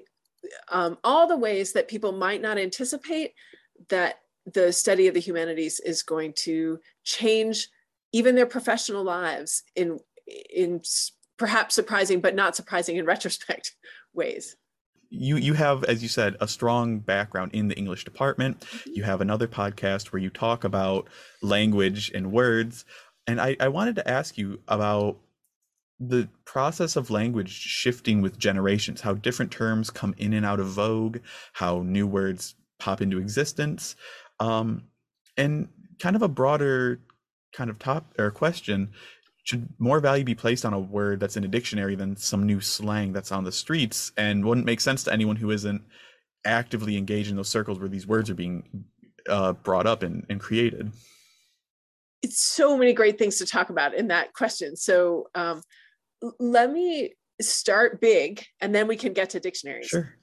um, 0.71 0.97
all 1.03 1.27
the 1.27 1.37
ways 1.37 1.73
that 1.73 1.87
people 1.87 2.11
might 2.11 2.41
not 2.41 2.57
anticipate 2.57 3.33
that 3.89 4.19
the 4.45 4.71
study 4.71 5.07
of 5.07 5.13
the 5.13 5.19
humanities 5.19 5.79
is 5.79 6.03
going 6.03 6.33
to 6.33 6.79
change 7.03 7.67
even 8.11 8.35
their 8.35 8.45
professional 8.45 9.03
lives 9.03 9.63
in 9.75 9.99
in 10.53 10.81
perhaps 11.37 11.75
surprising 11.75 12.19
but 12.21 12.35
not 12.35 12.55
surprising 12.55 12.97
in 12.97 13.05
retrospect 13.13 13.75
ways. 14.13 14.55
You 15.09 15.37
you 15.37 15.53
have 15.53 15.83
as 15.85 16.03
you 16.03 16.09
said 16.09 16.35
a 16.39 16.47
strong 16.47 16.99
background 16.99 17.51
in 17.53 17.67
the 17.67 17.75
english 17.75 18.05
department. 18.05 18.59
Mm-hmm. 18.59 18.91
you 18.93 19.03
have 19.03 19.21
another 19.21 19.47
podcast 19.47 20.07
where 20.07 20.21
you 20.21 20.29
talk 20.29 20.63
about 20.63 21.07
language 21.41 22.11
and 22.13 22.31
words. 22.31 22.85
And 23.27 23.39
i, 23.41 23.55
I 23.59 23.67
wanted 23.67 23.95
to 23.95 24.07
ask 24.07 24.37
you 24.37 24.59
about 24.67 25.17
the 25.99 26.29
process 26.45 26.95
of 26.95 27.09
language 27.09 27.51
shifting 27.51 28.21
with 28.21 28.37
generations, 28.37 29.01
how 29.01 29.13
different 29.13 29.51
terms 29.51 29.89
come 29.89 30.15
in 30.17 30.33
and 30.33 30.45
out 30.45 30.59
of 30.59 30.67
vogue, 30.67 31.17
how 31.53 31.81
new 31.81 32.07
words 32.07 32.55
pop 32.79 33.01
into 33.01 33.17
existence 33.17 33.95
um, 34.39 34.83
and 35.37 35.67
kind 35.99 36.15
of 36.15 36.21
a 36.21 36.27
broader 36.27 37.01
kind 37.53 37.69
of 37.69 37.77
top 37.79 38.13
or 38.17 38.31
question 38.31 38.89
should 39.43 39.67
more 39.79 39.99
value 39.99 40.23
be 40.23 40.35
placed 40.35 40.63
on 40.63 40.73
a 40.73 40.79
word 40.79 41.19
that's 41.19 41.35
in 41.35 41.43
a 41.43 41.47
dictionary 41.47 41.95
than 41.95 42.15
some 42.15 42.45
new 42.45 42.61
slang 42.61 43.11
that's 43.11 43.31
on 43.31 43.43
the 43.43 43.51
streets? 43.51 44.11
And 44.15 44.45
wouldn't 44.45 44.65
make 44.65 44.79
sense 44.79 45.03
to 45.05 45.13
anyone 45.13 45.35
who 45.35 45.49
isn't 45.49 45.81
actively 46.45 46.97
engaged 46.97 47.31
in 47.31 47.35
those 47.35 47.49
circles 47.49 47.79
where 47.79 47.89
these 47.89 48.05
words 48.05 48.29
are 48.29 48.35
being 48.35 48.85
uh, 49.27 49.53
brought 49.53 49.87
up 49.87 50.03
and, 50.03 50.25
and 50.29 50.39
created. 50.39 50.91
It's 52.21 52.39
so 52.39 52.77
many 52.77 52.93
great 52.93 53.17
things 53.17 53.37
to 53.39 53.45
talk 53.45 53.69
about 53.69 53.95
in 53.95 54.09
that 54.09 54.33
question. 54.33 54.75
So 54.75 55.29
um, 55.33 55.63
let 56.39 56.71
me 56.71 57.13
start 57.41 58.01
big 58.01 58.45
and 58.61 58.75
then 58.75 58.87
we 58.87 58.95
can 58.95 59.13
get 59.13 59.31
to 59.31 59.39
dictionaries 59.39 59.87
sure 59.87 60.15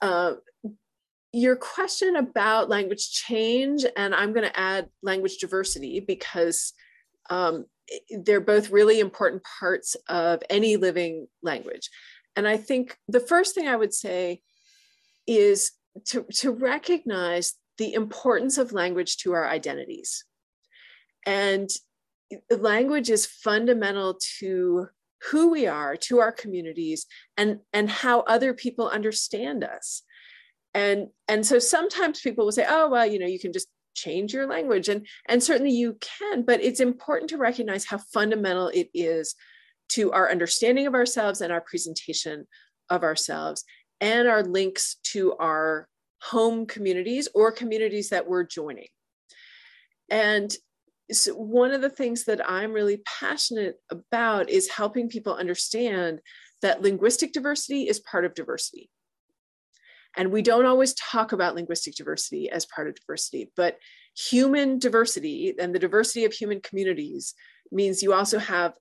uh, 0.00 0.34
your 1.32 1.56
question 1.56 2.16
about 2.16 2.68
language 2.68 3.10
change 3.10 3.84
and 3.96 4.14
i'm 4.14 4.32
going 4.32 4.46
to 4.46 4.58
add 4.58 4.88
language 5.02 5.38
diversity 5.38 6.00
because 6.00 6.72
um, 7.30 7.64
they're 8.22 8.40
both 8.40 8.70
really 8.70 9.00
important 9.00 9.42
parts 9.58 9.96
of 10.08 10.42
any 10.50 10.76
living 10.76 11.26
language. 11.42 11.90
And 12.36 12.48
I 12.48 12.56
think 12.56 12.96
the 13.08 13.20
first 13.20 13.54
thing 13.54 13.68
I 13.68 13.76
would 13.76 13.94
say 13.94 14.42
is 15.26 15.72
to, 16.06 16.24
to 16.36 16.50
recognize 16.50 17.54
the 17.78 17.94
importance 17.94 18.58
of 18.58 18.72
language 18.72 19.18
to 19.18 19.32
our 19.32 19.46
identities. 19.46 20.24
And 21.26 21.70
language 22.50 23.10
is 23.10 23.26
fundamental 23.26 24.18
to 24.40 24.88
who 25.30 25.50
we 25.50 25.66
are, 25.66 25.96
to 25.96 26.20
our 26.20 26.32
communities, 26.32 27.06
and, 27.36 27.60
and 27.72 27.88
how 27.88 28.20
other 28.20 28.54
people 28.54 28.88
understand 28.88 29.64
us. 29.64 30.02
And, 30.74 31.08
and 31.28 31.46
so 31.46 31.58
sometimes 31.58 32.20
people 32.20 32.44
will 32.44 32.52
say, 32.52 32.66
oh, 32.68 32.90
well, 32.90 33.06
you 33.06 33.18
know, 33.18 33.26
you 33.26 33.38
can 33.38 33.52
just 33.52 33.68
change 33.94 34.34
your 34.34 34.46
language 34.46 34.88
and 34.88 35.06
and 35.28 35.42
certainly 35.42 35.72
you 35.72 35.96
can 36.00 36.42
but 36.42 36.60
it's 36.60 36.80
important 36.80 37.30
to 37.30 37.38
recognize 37.38 37.84
how 37.84 37.96
fundamental 37.96 38.68
it 38.68 38.88
is 38.92 39.34
to 39.88 40.12
our 40.12 40.30
understanding 40.30 40.86
of 40.86 40.94
ourselves 40.94 41.40
and 41.40 41.52
our 41.52 41.60
presentation 41.60 42.46
of 42.90 43.02
ourselves 43.02 43.64
and 44.00 44.28
our 44.28 44.42
links 44.42 44.96
to 45.04 45.34
our 45.36 45.88
home 46.22 46.66
communities 46.66 47.28
or 47.34 47.52
communities 47.52 48.10
that 48.10 48.26
we're 48.26 48.44
joining 48.44 48.88
and 50.10 50.56
so 51.12 51.34
one 51.34 51.72
of 51.72 51.82
the 51.82 51.90
things 51.90 52.24
that 52.24 52.40
i'm 52.48 52.72
really 52.72 53.02
passionate 53.20 53.76
about 53.90 54.48
is 54.48 54.70
helping 54.70 55.08
people 55.08 55.34
understand 55.34 56.20
that 56.64 56.80
linguistic 56.80 57.34
diversity 57.34 57.88
is 57.88 58.00
part 58.00 58.24
of 58.24 58.34
diversity. 58.34 58.88
And 60.16 60.32
we 60.32 60.40
don't 60.40 60.64
always 60.64 60.94
talk 60.94 61.32
about 61.32 61.54
linguistic 61.54 61.94
diversity 61.94 62.48
as 62.48 62.64
part 62.64 62.88
of 62.88 62.94
diversity, 62.94 63.52
but 63.54 63.76
human 64.16 64.78
diversity 64.78 65.54
and 65.58 65.74
the 65.74 65.78
diversity 65.78 66.24
of 66.24 66.32
human 66.32 66.62
communities 66.62 67.34
means 67.70 68.02
you 68.02 68.14
also 68.14 68.38
have 68.38 68.72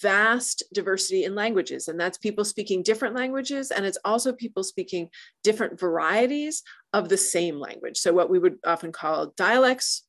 vast 0.00 0.62
diversity 0.72 1.24
in 1.24 1.34
languages 1.34 1.88
and 1.88 2.00
that's 2.00 2.16
people 2.16 2.46
speaking 2.46 2.82
different 2.82 3.14
languages 3.14 3.70
and 3.70 3.84
it's 3.84 3.98
also 4.04 4.32
people 4.32 4.62
speaking 4.62 5.08
different 5.44 5.78
varieties 5.78 6.62
of 6.94 7.10
the 7.10 7.16
same 7.18 7.58
language. 7.58 7.98
So 7.98 8.14
what 8.14 8.30
we 8.30 8.38
would 8.38 8.56
often 8.64 8.90
call 8.90 9.34
dialects 9.36 10.06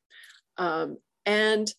um, 0.58 1.00
and 1.26 1.72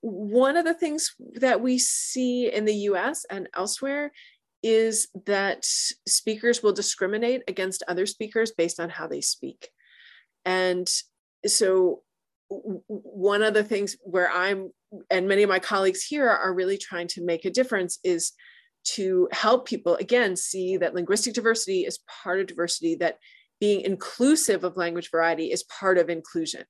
one 0.00 0.56
of 0.56 0.64
the 0.64 0.74
things 0.74 1.14
that 1.34 1.60
we 1.60 1.78
see 1.78 2.52
in 2.52 2.64
the 2.64 2.74
us 2.74 3.24
and 3.30 3.48
elsewhere 3.54 4.12
is 4.62 5.08
that 5.26 5.64
speakers 5.64 6.62
will 6.62 6.72
discriminate 6.72 7.42
against 7.48 7.84
other 7.88 8.06
speakers 8.06 8.52
based 8.52 8.80
on 8.80 8.90
how 8.90 9.06
they 9.06 9.20
speak. 9.20 9.68
And 10.44 10.88
so, 11.46 12.02
one 12.48 13.42
of 13.42 13.54
the 13.54 13.64
things 13.64 13.96
where 14.02 14.30
I'm 14.30 14.70
and 15.10 15.26
many 15.26 15.42
of 15.42 15.48
my 15.48 15.58
colleagues 15.58 16.04
here 16.04 16.28
are 16.28 16.52
really 16.52 16.76
trying 16.76 17.08
to 17.08 17.24
make 17.24 17.44
a 17.44 17.50
difference 17.50 17.98
is 18.04 18.32
to 18.84 19.28
help 19.32 19.66
people 19.66 19.94
again 19.96 20.36
see 20.36 20.76
that 20.76 20.94
linguistic 20.94 21.32
diversity 21.32 21.86
is 21.86 22.00
part 22.22 22.40
of 22.40 22.48
diversity, 22.48 22.96
that 22.96 23.18
being 23.60 23.82
inclusive 23.82 24.64
of 24.64 24.76
language 24.76 25.10
variety 25.10 25.52
is 25.52 25.62
part 25.64 25.96
of 25.96 26.10
inclusion 26.10 26.64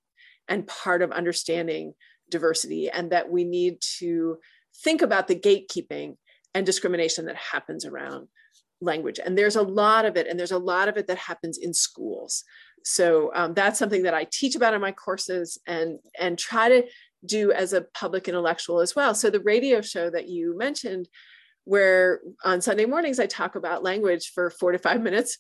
and 0.49 0.67
part 0.67 1.03
of 1.03 1.13
understanding 1.13 1.95
diversity, 2.31 2.91
and 2.91 3.13
that 3.13 3.31
we 3.31 3.45
need 3.45 3.81
to 3.99 4.39
think 4.83 5.03
about 5.03 5.29
the 5.29 5.39
gatekeeping 5.39 6.17
and 6.55 6.67
discrimination 6.67 7.27
that 7.27 7.37
happens 7.37 7.85
around 7.85 8.29
language. 8.81 9.21
And 9.25 9.37
there's 9.37 9.57
a 9.57 9.63
lot 9.63 10.05
of 10.05 10.17
it, 10.17 10.27
and 10.27 10.39
there's 10.39 10.53
a 10.53 10.59
lot 10.59 10.89
of 10.89 10.97
it 10.97 11.07
that 11.07 11.19
happens 11.19 11.59
in 11.59 11.73
schools. 11.73 12.45
So 12.85 13.31
um, 13.35 13.55
that's 13.55 13.79
something 13.79 14.03
that 14.03 14.15
I 14.15 14.27
teach 14.31 14.57
about 14.57 14.75
in 14.75 14.81
my 14.81 14.93
courses 14.93 15.59
and, 15.67 15.99
and 16.19 16.39
try 16.39 16.69
to 16.69 16.85
do 17.25 17.53
as 17.53 17.73
a 17.73 17.83
public 17.95 18.27
intellectual 18.27 18.81
as 18.81 18.97
well. 18.97 19.15
So 19.15 19.31
the 19.31 19.41
radio 19.41 19.81
show 19.81 20.11
that 20.11 20.29
you 20.29 20.59
mentioned, 20.59 21.09
where 21.65 22.21
on 22.45 22.61
Sunday 22.61 22.87
mornings 22.87 23.21
I 23.21 23.27
talk 23.27 23.55
about 23.55 23.85
language 23.85 24.33
for 24.35 24.51
four 24.51 24.73
to 24.73 24.79
five 24.79 25.01
minutes. 25.01 25.39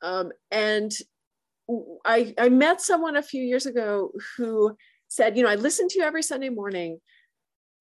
Um, 0.00 0.32
and 0.50 0.90
I, 2.04 2.34
I 2.38 2.48
met 2.48 2.80
someone 2.80 3.16
a 3.16 3.22
few 3.22 3.42
years 3.42 3.66
ago 3.66 4.12
who 4.36 4.76
said, 5.08 5.36
you 5.36 5.42
know, 5.42 5.48
I 5.48 5.56
listen 5.56 5.88
to 5.88 5.98
you 5.98 6.04
every 6.04 6.22
Sunday 6.22 6.48
morning 6.48 7.00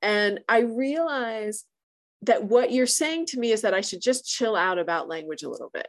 and 0.01 0.39
I 0.48 0.60
realized 0.60 1.65
that 2.24 2.43
what 2.43 2.72
you're 2.72 2.88
saying 2.88 3.27
to 3.27 3.39
me 3.39 3.51
is 3.51 3.62
that 3.62 3.74
I 3.74 3.81
should 3.81 4.01
just 4.01 4.25
chill 4.25 4.55
out 4.55 4.77
about 4.77 5.08
language 5.08 5.43
a 5.43 5.50
little 5.50 5.69
bit. 5.74 5.88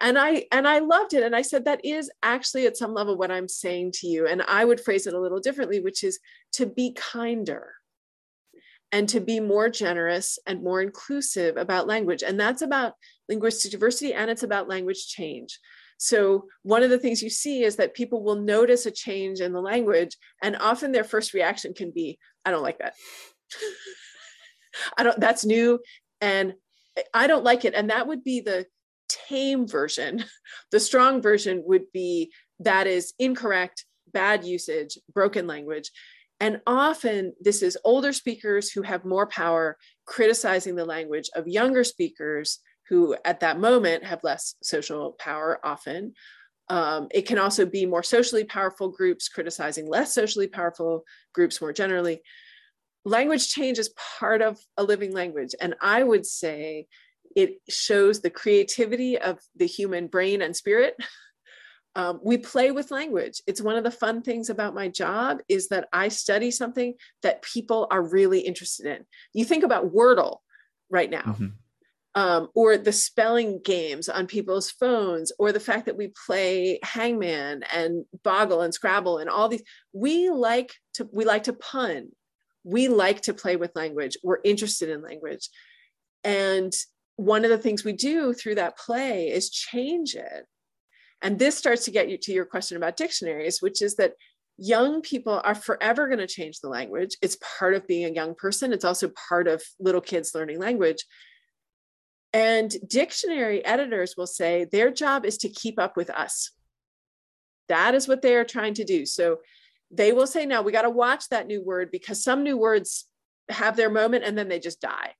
And 0.00 0.18
I 0.18 0.46
and 0.52 0.66
I 0.66 0.78
loved 0.78 1.14
it 1.14 1.22
and 1.22 1.34
I 1.34 1.42
said 1.42 1.64
that 1.64 1.84
is 1.84 2.10
actually 2.22 2.66
at 2.66 2.76
some 2.76 2.94
level 2.94 3.16
what 3.16 3.30
I'm 3.30 3.48
saying 3.48 3.92
to 3.96 4.06
you 4.06 4.26
and 4.26 4.42
I 4.42 4.64
would 4.64 4.80
phrase 4.80 5.06
it 5.06 5.14
a 5.14 5.20
little 5.20 5.40
differently 5.40 5.80
which 5.80 6.02
is 6.02 6.18
to 6.52 6.66
be 6.66 6.92
kinder 6.94 7.72
and 8.92 9.08
to 9.10 9.20
be 9.20 9.40
more 9.40 9.68
generous 9.68 10.38
and 10.46 10.62
more 10.62 10.80
inclusive 10.80 11.56
about 11.56 11.86
language 11.86 12.22
and 12.22 12.38
that's 12.38 12.62
about 12.62 12.94
linguistic 13.28 13.70
diversity 13.70 14.14
and 14.14 14.30
it's 14.30 14.42
about 14.42 14.68
language 14.68 15.08
change. 15.08 15.58
So, 15.98 16.46
one 16.62 16.82
of 16.82 16.90
the 16.90 16.98
things 16.98 17.22
you 17.22 17.30
see 17.30 17.64
is 17.64 17.76
that 17.76 17.94
people 17.94 18.22
will 18.22 18.36
notice 18.36 18.86
a 18.86 18.90
change 18.90 19.40
in 19.40 19.52
the 19.52 19.60
language, 19.60 20.16
and 20.42 20.56
often 20.56 20.92
their 20.92 21.04
first 21.04 21.34
reaction 21.34 21.72
can 21.72 21.90
be, 21.90 22.18
I 22.44 22.50
don't 22.50 22.62
like 22.62 22.78
that. 22.78 22.94
I 24.98 25.02
don't, 25.04 25.18
that's 25.18 25.44
new 25.44 25.80
and 26.20 26.54
I 27.12 27.26
don't 27.26 27.44
like 27.44 27.64
it. 27.64 27.74
And 27.74 27.90
that 27.90 28.06
would 28.06 28.24
be 28.24 28.40
the 28.40 28.66
tame 29.08 29.66
version. 29.66 30.24
The 30.72 30.80
strong 30.80 31.22
version 31.22 31.62
would 31.66 31.92
be 31.92 32.32
that 32.60 32.86
is 32.86 33.14
incorrect, 33.18 33.84
bad 34.12 34.44
usage, 34.44 34.98
broken 35.14 35.46
language. 35.46 35.90
And 36.40 36.60
often 36.66 37.34
this 37.40 37.62
is 37.62 37.78
older 37.84 38.12
speakers 38.12 38.70
who 38.70 38.82
have 38.82 39.04
more 39.04 39.26
power 39.26 39.76
criticizing 40.06 40.74
the 40.74 40.84
language 40.84 41.30
of 41.34 41.46
younger 41.46 41.84
speakers 41.84 42.58
who 42.88 43.16
at 43.24 43.40
that 43.40 43.58
moment 43.58 44.04
have 44.04 44.20
less 44.22 44.54
social 44.62 45.12
power 45.18 45.58
often. 45.64 46.14
Um, 46.68 47.08
it 47.12 47.22
can 47.22 47.38
also 47.38 47.64
be 47.64 47.86
more 47.86 48.02
socially 48.02 48.44
powerful 48.44 48.88
groups 48.88 49.28
criticizing 49.28 49.88
less 49.88 50.12
socially 50.14 50.48
powerful 50.48 51.04
groups 51.32 51.60
more 51.60 51.72
generally 51.72 52.22
language 53.06 53.48
change 53.48 53.78
is 53.78 53.94
part 54.18 54.42
of 54.42 54.58
a 54.76 54.82
living 54.82 55.12
language. 55.12 55.54
And 55.58 55.74
I 55.80 56.02
would 56.02 56.26
say 56.26 56.88
it 57.34 57.60
shows 57.68 58.20
the 58.20 58.30
creativity 58.30 59.16
of 59.16 59.38
the 59.54 59.66
human 59.66 60.08
brain 60.08 60.42
and 60.42 60.54
spirit. 60.54 60.96
Um, 61.94 62.20
we 62.22 62.36
play 62.36 62.72
with 62.72 62.90
language. 62.90 63.40
It's 63.46 63.62
one 63.62 63.76
of 63.76 63.82
the 63.82 63.90
fun 63.90 64.20
things 64.20 64.50
about 64.50 64.74
my 64.74 64.86
job 64.86 65.38
is 65.48 65.68
that 65.68 65.88
I 65.94 66.08
study 66.08 66.50
something 66.50 66.92
that 67.22 67.40
people 67.40 67.86
are 67.90 68.02
really 68.02 68.40
interested 68.40 68.84
in. 68.84 69.06
You 69.32 69.46
think 69.46 69.64
about 69.64 69.94
Wordle 69.94 70.40
right 70.90 71.08
now. 71.08 71.22
Mm-hmm. 71.22 71.46
Um, 72.16 72.48
or 72.54 72.78
the 72.78 72.92
spelling 72.92 73.60
games 73.62 74.08
on 74.08 74.26
people's 74.26 74.70
phones, 74.70 75.32
or 75.38 75.52
the 75.52 75.60
fact 75.60 75.84
that 75.84 75.98
we 75.98 76.14
play 76.26 76.80
Hangman 76.82 77.62
and 77.70 78.06
Boggle 78.24 78.62
and 78.62 78.72
Scrabble 78.72 79.18
and 79.18 79.28
all 79.28 79.48
these. 79.48 79.62
We 79.92 80.30
like 80.30 80.72
to 80.94 81.06
we 81.12 81.26
like 81.26 81.44
to 81.44 81.52
pun. 81.52 82.08
We 82.64 82.88
like 82.88 83.20
to 83.22 83.34
play 83.34 83.56
with 83.56 83.76
language. 83.76 84.16
We're 84.24 84.40
interested 84.44 84.88
in 84.88 85.02
language. 85.02 85.50
And 86.24 86.72
one 87.16 87.44
of 87.44 87.50
the 87.50 87.58
things 87.58 87.84
we 87.84 87.92
do 87.92 88.32
through 88.32 88.56
that 88.56 88.78
play 88.78 89.28
is 89.28 89.50
change 89.50 90.14
it. 90.14 90.46
And 91.22 91.38
this 91.38 91.56
starts 91.56 91.84
to 91.84 91.90
get 91.90 92.08
you 92.08 92.18
to 92.18 92.32
your 92.32 92.46
question 92.46 92.76
about 92.76 92.96
dictionaries 92.96 93.60
which 93.60 93.82
is 93.82 93.96
that 93.96 94.14
young 94.58 95.02
people 95.02 95.40
are 95.44 95.54
forever 95.54 96.06
going 96.06 96.18
to 96.18 96.26
change 96.26 96.60
the 96.60 96.68
language. 96.68 97.16
It's 97.20 97.36
part 97.58 97.74
of 97.74 97.86
being 97.86 98.06
a 98.06 98.14
young 98.14 98.34
person. 98.34 98.72
It's 98.72 98.84
also 98.84 99.10
part 99.28 99.48
of 99.48 99.62
little 99.78 100.00
kids 100.00 100.34
learning 100.34 100.58
language 100.58 101.04
and 102.36 102.70
dictionary 102.86 103.64
editors 103.64 104.14
will 104.14 104.26
say 104.26 104.66
their 104.66 104.90
job 104.90 105.24
is 105.24 105.38
to 105.38 105.48
keep 105.48 105.78
up 105.78 105.96
with 105.96 106.10
us. 106.10 106.50
That 107.68 107.94
is 107.94 108.06
what 108.06 108.20
they 108.20 108.36
are 108.36 108.44
trying 108.44 108.74
to 108.74 108.84
do. 108.84 109.06
So 109.06 109.38
they 109.90 110.12
will 110.12 110.26
say, 110.26 110.44
no, 110.44 110.60
we 110.60 110.70
got 110.70 110.82
to 110.82 110.90
watch 110.90 111.30
that 111.30 111.46
new 111.46 111.64
word 111.64 111.90
because 111.90 112.22
some 112.22 112.42
new 112.42 112.58
words 112.58 113.06
have 113.48 113.74
their 113.74 113.88
moment 113.88 114.24
and 114.24 114.36
then 114.36 114.50
they 114.50 114.58
just 114.58 114.82
die. 114.82 115.14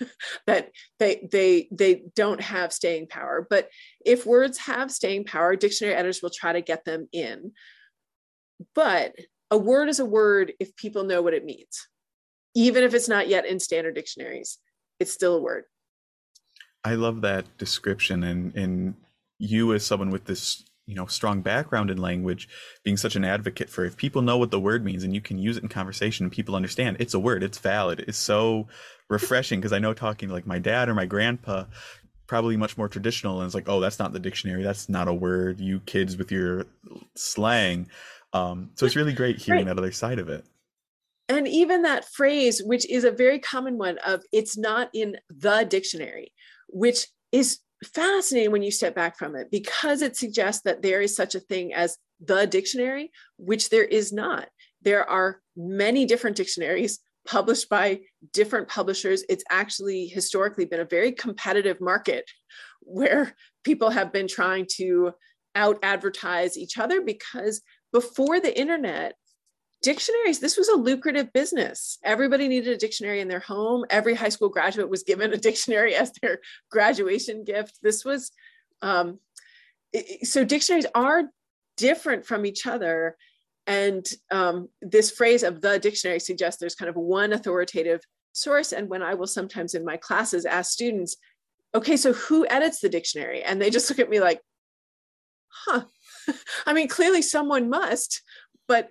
that 0.46 0.70
they 0.98 1.28
they 1.30 1.68
they 1.70 2.04
don't 2.14 2.40
have 2.40 2.72
staying 2.72 3.08
power. 3.08 3.46
But 3.50 3.68
if 4.04 4.24
words 4.24 4.56
have 4.56 4.90
staying 4.90 5.24
power 5.24 5.56
dictionary 5.56 5.94
editors 5.94 6.22
will 6.22 6.30
try 6.30 6.54
to 6.54 6.62
get 6.62 6.86
them 6.86 7.06
in. 7.12 7.52
But 8.74 9.14
a 9.50 9.58
word 9.58 9.90
is 9.90 10.00
a 10.00 10.06
word 10.06 10.54
if 10.58 10.74
people 10.74 11.04
know 11.04 11.20
what 11.20 11.34
it 11.34 11.44
means. 11.44 11.86
Even 12.54 12.82
if 12.82 12.94
it's 12.94 13.08
not 13.08 13.28
yet 13.28 13.44
in 13.44 13.60
standard 13.60 13.94
dictionaries 13.94 14.58
it's 14.98 15.12
still 15.12 15.36
a 15.36 15.42
word 15.42 15.64
i 16.86 16.94
love 16.94 17.20
that 17.20 17.44
description 17.58 18.22
and 18.22 18.54
and 18.56 18.94
you 19.38 19.74
as 19.74 19.84
someone 19.84 20.10
with 20.10 20.24
this 20.24 20.64
you 20.86 20.94
know 20.94 21.06
strong 21.06 21.42
background 21.42 21.90
in 21.90 21.98
language 21.98 22.48
being 22.84 22.96
such 22.96 23.16
an 23.16 23.24
advocate 23.24 23.68
for 23.68 23.84
if 23.84 23.96
people 23.96 24.22
know 24.22 24.38
what 24.38 24.50
the 24.50 24.60
word 24.60 24.84
means 24.84 25.02
and 25.02 25.14
you 25.14 25.20
can 25.20 25.38
use 25.38 25.56
it 25.56 25.62
in 25.62 25.68
conversation 25.68 26.24
and 26.24 26.32
people 26.32 26.54
understand 26.54 26.96
it's 27.00 27.14
a 27.14 27.18
word 27.18 27.42
it's 27.42 27.58
valid 27.58 28.00
it's 28.06 28.18
so 28.18 28.66
refreshing 29.08 29.60
because 29.60 29.72
i 29.72 29.78
know 29.78 29.92
talking 29.92 30.28
like 30.28 30.46
my 30.46 30.58
dad 30.58 30.88
or 30.88 30.94
my 30.94 31.06
grandpa 31.06 31.64
probably 32.26 32.56
much 32.56 32.76
more 32.76 32.88
traditional 32.88 33.40
and 33.40 33.46
it's 33.46 33.54
like 33.54 33.68
oh 33.68 33.80
that's 33.80 33.98
not 33.98 34.12
the 34.12 34.18
dictionary 34.18 34.62
that's 34.62 34.88
not 34.88 35.08
a 35.08 35.14
word 35.14 35.60
you 35.60 35.80
kids 35.80 36.16
with 36.16 36.30
your 36.30 36.64
slang. 37.14 37.88
Um, 38.32 38.70
so 38.74 38.86
it's 38.86 38.96
really 38.96 39.12
great 39.12 39.38
hearing 39.38 39.66
right. 39.66 39.74
that 39.74 39.80
other 39.80 39.92
side 39.92 40.18
of 40.18 40.28
it. 40.28 40.44
And 41.28 41.48
even 41.48 41.82
that 41.82 42.04
phrase 42.04 42.62
which 42.64 42.88
is 42.88 43.04
a 43.04 43.10
very 43.10 43.38
common 43.38 43.78
one 43.78 43.98
of 44.06 44.22
it's 44.32 44.56
not 44.56 44.90
in 44.94 45.16
the 45.28 45.64
dictionary 45.68 46.32
which 46.76 47.06
is 47.32 47.60
fascinating 47.94 48.52
when 48.52 48.62
you 48.62 48.70
step 48.70 48.94
back 48.94 49.16
from 49.16 49.34
it 49.34 49.50
because 49.50 50.02
it 50.02 50.14
suggests 50.14 50.60
that 50.64 50.82
there 50.82 51.00
is 51.00 51.16
such 51.16 51.34
a 51.34 51.40
thing 51.40 51.72
as 51.72 51.96
the 52.20 52.46
dictionary, 52.46 53.10
which 53.38 53.70
there 53.70 53.84
is 53.84 54.12
not. 54.12 54.48
There 54.82 55.08
are 55.08 55.40
many 55.56 56.04
different 56.04 56.36
dictionaries 56.36 56.98
published 57.26 57.70
by 57.70 58.00
different 58.34 58.68
publishers. 58.68 59.24
It's 59.30 59.44
actually 59.50 60.06
historically 60.06 60.66
been 60.66 60.80
a 60.80 60.84
very 60.84 61.12
competitive 61.12 61.80
market 61.80 62.30
where 62.82 63.34
people 63.64 63.88
have 63.88 64.12
been 64.12 64.28
trying 64.28 64.66
to 64.72 65.12
out 65.54 65.78
advertise 65.82 66.58
each 66.58 66.76
other 66.76 67.00
because 67.00 67.62
before 67.90 68.38
the 68.38 68.56
internet, 68.56 69.14
dictionaries 69.86 70.40
this 70.40 70.56
was 70.56 70.68
a 70.68 70.74
lucrative 70.74 71.32
business. 71.32 71.98
Everybody 72.02 72.48
needed 72.48 72.74
a 72.74 72.76
dictionary 72.76 73.20
in 73.20 73.28
their 73.28 73.38
home. 73.38 73.84
Every 73.88 74.14
high 74.14 74.30
school 74.30 74.48
graduate 74.48 74.90
was 74.90 75.04
given 75.04 75.32
a 75.32 75.36
dictionary 75.48 75.94
as 75.94 76.10
their 76.20 76.40
graduation 76.72 77.44
gift. 77.44 77.78
This 77.82 78.04
was 78.04 78.32
um, 78.82 79.20
so 80.24 80.42
dictionaries 80.44 80.88
are 80.92 81.22
different 81.76 82.26
from 82.26 82.44
each 82.44 82.66
other. 82.66 83.16
And 83.68 84.04
um, 84.32 84.68
this 84.82 85.12
phrase 85.12 85.44
of 85.44 85.60
the 85.60 85.78
dictionary 85.78 86.18
suggests 86.18 86.58
there's 86.58 86.74
kind 86.74 86.88
of 86.88 86.96
one 86.96 87.32
authoritative 87.32 88.00
source. 88.32 88.72
And 88.72 88.88
when 88.88 89.02
i 89.04 89.14
will 89.14 89.28
sometimes 89.28 89.74
in 89.74 89.84
my 89.84 89.96
classes 89.96 90.44
ask 90.44 90.72
students 90.72 91.16
okay 91.74 91.96
so 91.96 92.12
who 92.12 92.44
edits 92.48 92.80
the 92.80 92.88
dictionary? 92.88 93.44
And 93.44 93.62
they 93.62 93.70
just 93.70 93.88
look 93.88 94.00
at 94.00 94.10
me 94.10 94.18
like 94.18 94.40
huh. 95.48 95.82
I 96.66 96.72
mean 96.72 96.88
clearly 96.88 97.22
someone 97.22 97.70
must 97.70 98.22
but 98.66 98.88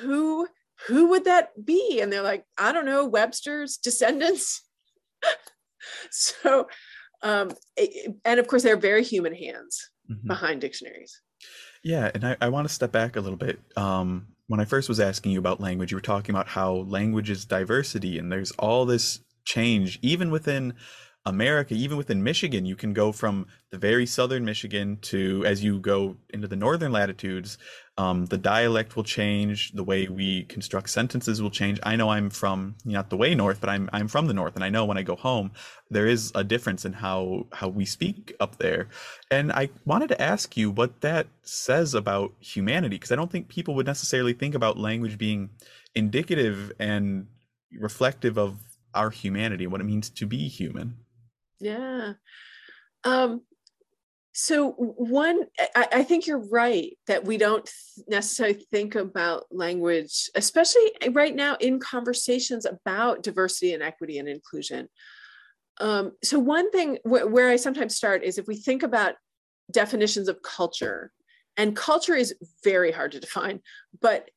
who 0.00 0.48
who 0.86 1.08
would 1.10 1.24
that 1.24 1.64
be? 1.64 2.00
And 2.00 2.12
they're 2.12 2.22
like 2.22 2.44
i 2.58 2.72
don't 2.72 2.86
know 2.86 3.06
webster's 3.06 3.76
descendants. 3.76 4.62
So 6.10 6.66
um 7.22 7.50
and 8.24 8.40
of 8.40 8.46
course 8.46 8.62
there 8.62 8.72
are 8.72 8.78
very 8.78 9.04
human 9.04 9.34
hands 9.34 9.90
mm-hmm. 10.10 10.26
behind 10.26 10.62
dictionaries. 10.62 11.20
Yeah 11.82 12.10
and 12.14 12.26
i, 12.26 12.36
I 12.40 12.48
want 12.48 12.66
to 12.66 12.72
step 12.72 12.90
back 12.90 13.16
a 13.16 13.20
little 13.20 13.36
bit. 13.36 13.60
Um 13.76 14.28
when 14.46 14.60
i 14.60 14.64
first 14.64 14.88
was 14.88 14.98
asking 14.98 15.32
you 15.32 15.38
about 15.38 15.60
language 15.60 15.90
you 15.90 15.98
were 15.98 16.02
talking 16.02 16.34
about 16.34 16.48
how 16.48 16.86
language 16.88 17.28
is 17.28 17.44
diversity 17.44 18.18
and 18.18 18.32
there's 18.32 18.50
all 18.52 18.86
this 18.86 19.20
change 19.44 19.98
even 20.00 20.30
within 20.30 20.72
America, 21.26 21.74
even 21.74 21.96
within 21.96 22.22
Michigan, 22.22 22.66
you 22.66 22.76
can 22.76 22.92
go 22.92 23.10
from 23.10 23.46
the 23.70 23.78
very 23.78 24.04
southern 24.04 24.44
Michigan 24.44 24.98
to 25.02 25.42
as 25.46 25.64
you 25.64 25.78
go 25.78 26.16
into 26.30 26.46
the 26.46 26.56
northern 26.56 26.92
latitudes, 26.92 27.56
um, 27.96 28.26
the 28.26 28.38
dialect 28.38 28.96
will 28.96 29.04
change, 29.04 29.72
the 29.72 29.84
way 29.84 30.08
we 30.08 30.44
construct 30.44 30.90
sentences 30.90 31.40
will 31.40 31.50
change. 31.50 31.78
I 31.84 31.94
know 31.94 32.08
I'm 32.08 32.28
from 32.28 32.74
not 32.84 33.08
the 33.10 33.16
way 33.16 33.34
north, 33.34 33.60
but 33.60 33.70
I'm 33.70 33.88
I'm 33.92 34.08
from 34.08 34.26
the 34.26 34.34
north, 34.34 34.56
and 34.56 34.64
I 34.64 34.68
know 34.68 34.84
when 34.84 34.98
I 34.98 35.02
go 35.02 35.14
home, 35.14 35.52
there 35.90 36.06
is 36.06 36.32
a 36.34 36.42
difference 36.42 36.84
in 36.84 36.92
how 36.92 37.46
how 37.52 37.68
we 37.68 37.84
speak 37.84 38.34
up 38.40 38.58
there. 38.58 38.88
And 39.30 39.52
I 39.52 39.70
wanted 39.84 40.08
to 40.08 40.20
ask 40.20 40.56
you 40.56 40.70
what 40.70 41.02
that 41.02 41.28
says 41.42 41.94
about 41.94 42.32
humanity, 42.40 42.96
because 42.96 43.12
I 43.12 43.16
don't 43.16 43.30
think 43.30 43.48
people 43.48 43.74
would 43.76 43.86
necessarily 43.86 44.32
think 44.32 44.54
about 44.54 44.76
language 44.76 45.16
being 45.16 45.50
indicative 45.94 46.72
and 46.80 47.28
reflective 47.80 48.36
of 48.38 48.58
our 48.92 49.10
humanity, 49.10 49.66
what 49.66 49.80
it 49.80 49.84
means 49.84 50.10
to 50.10 50.26
be 50.26 50.48
human. 50.48 50.96
Yeah. 51.60 52.14
Um, 53.04 53.42
so 54.36 54.72
one, 54.72 55.44
I, 55.76 55.88
I, 55.92 56.02
think 56.02 56.26
you're 56.26 56.44
right 56.50 56.98
that 57.06 57.24
we 57.24 57.36
don't 57.36 57.70
necessarily 58.08 58.66
think 58.72 58.96
about 58.96 59.44
language, 59.52 60.28
especially 60.34 60.90
right 61.12 61.34
now 61.34 61.54
in 61.60 61.78
conversations 61.78 62.66
about 62.66 63.22
diversity 63.22 63.74
and 63.74 63.82
equity 63.82 64.18
and 64.18 64.28
inclusion. 64.28 64.88
Um, 65.78 66.12
so 66.24 66.40
one 66.40 66.72
thing 66.72 66.98
wh- 67.04 67.30
where 67.30 67.48
I 67.48 67.54
sometimes 67.54 67.94
start 67.94 68.24
is 68.24 68.36
if 68.36 68.48
we 68.48 68.56
think 68.56 68.82
about 68.82 69.14
definitions 69.70 70.28
of 70.28 70.42
culture, 70.42 71.12
and 71.56 71.76
culture 71.76 72.16
is 72.16 72.34
very 72.64 72.90
hard 72.90 73.12
to 73.12 73.20
define, 73.20 73.60
but 74.02 74.28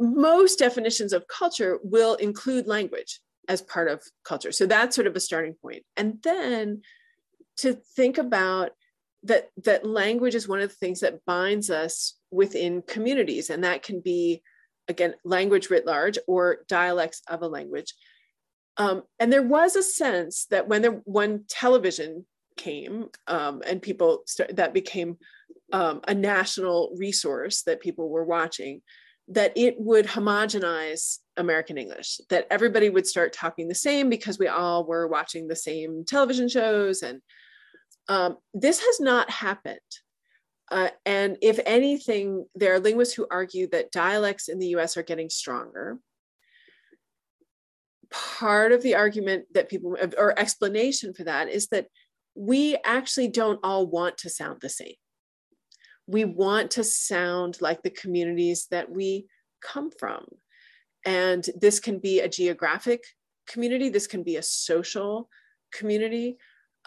most 0.00 0.58
definitions 0.58 1.12
of 1.12 1.28
culture 1.28 1.78
will 1.84 2.16
include 2.16 2.66
language 2.66 3.20
as 3.46 3.62
part 3.62 3.88
of 3.88 4.02
culture. 4.24 4.50
So 4.50 4.66
that's 4.66 4.96
sort 4.96 5.06
of 5.06 5.14
a 5.14 5.20
starting 5.20 5.54
point. 5.54 5.84
And 5.96 6.18
then 6.24 6.82
to 7.58 7.74
think 7.74 8.18
about 8.18 8.72
that 9.28 9.50
that 9.64 9.86
language 9.86 10.34
is 10.34 10.48
one 10.48 10.60
of 10.60 10.68
the 10.68 10.74
things 10.74 11.00
that 11.00 11.24
binds 11.24 11.70
us 11.70 12.16
within 12.30 12.82
communities 12.82 13.50
and 13.50 13.64
that 13.64 13.82
can 13.82 14.00
be 14.00 14.42
again 14.88 15.14
language 15.24 15.70
writ 15.70 15.86
large 15.86 16.18
or 16.26 16.58
dialects 16.68 17.22
of 17.28 17.42
a 17.42 17.48
language 17.48 17.94
um, 18.76 19.02
and 19.18 19.32
there 19.32 19.42
was 19.42 19.76
a 19.76 19.82
sense 19.82 20.46
that 20.50 20.68
when 20.68 20.82
there 20.82 21.00
when 21.04 21.44
television 21.48 22.26
came 22.56 23.08
um, 23.26 23.62
and 23.66 23.80
people 23.80 24.22
start, 24.26 24.56
that 24.56 24.74
became 24.74 25.16
um, 25.72 26.00
a 26.06 26.14
national 26.14 26.94
resource 26.98 27.62
that 27.62 27.80
people 27.80 28.08
were 28.08 28.24
watching 28.24 28.82
that 29.28 29.52
it 29.56 29.76
would 29.78 30.06
homogenize 30.06 31.18
American 31.36 31.76
English, 31.76 32.20
that 32.30 32.46
everybody 32.50 32.88
would 32.88 33.06
start 33.06 33.32
talking 33.32 33.68
the 33.68 33.74
same 33.74 34.08
because 34.08 34.38
we 34.38 34.48
all 34.48 34.86
were 34.86 35.06
watching 35.06 35.46
the 35.46 35.56
same 35.56 36.04
television 36.06 36.48
shows. 36.48 37.02
And 37.02 37.20
um, 38.08 38.36
this 38.54 38.80
has 38.80 39.00
not 39.00 39.30
happened. 39.30 39.78
Uh, 40.70 40.88
and 41.06 41.38
if 41.40 41.58
anything, 41.64 42.46
there 42.54 42.74
are 42.74 42.80
linguists 42.80 43.14
who 43.14 43.26
argue 43.30 43.68
that 43.68 43.90
dialects 43.90 44.48
in 44.48 44.58
the 44.58 44.68
US 44.68 44.96
are 44.96 45.02
getting 45.02 45.30
stronger. 45.30 45.98
Part 48.10 48.72
of 48.72 48.82
the 48.82 48.94
argument 48.94 49.46
that 49.54 49.68
people, 49.68 49.96
or 50.16 50.38
explanation 50.38 51.14
for 51.14 51.24
that, 51.24 51.48
is 51.48 51.68
that 51.68 51.86
we 52.34 52.76
actually 52.84 53.28
don't 53.28 53.60
all 53.62 53.86
want 53.86 54.18
to 54.18 54.30
sound 54.30 54.60
the 54.60 54.68
same 54.68 54.94
we 56.08 56.24
want 56.24 56.70
to 56.72 56.82
sound 56.82 57.60
like 57.60 57.82
the 57.82 57.90
communities 57.90 58.66
that 58.70 58.90
we 58.90 59.26
come 59.60 59.90
from. 59.90 60.24
And 61.04 61.46
this 61.60 61.78
can 61.78 61.98
be 61.98 62.20
a 62.20 62.28
geographic 62.28 63.04
community, 63.46 63.90
this 63.90 64.06
can 64.06 64.22
be 64.22 64.36
a 64.36 64.42
social 64.42 65.28
community. 65.72 66.38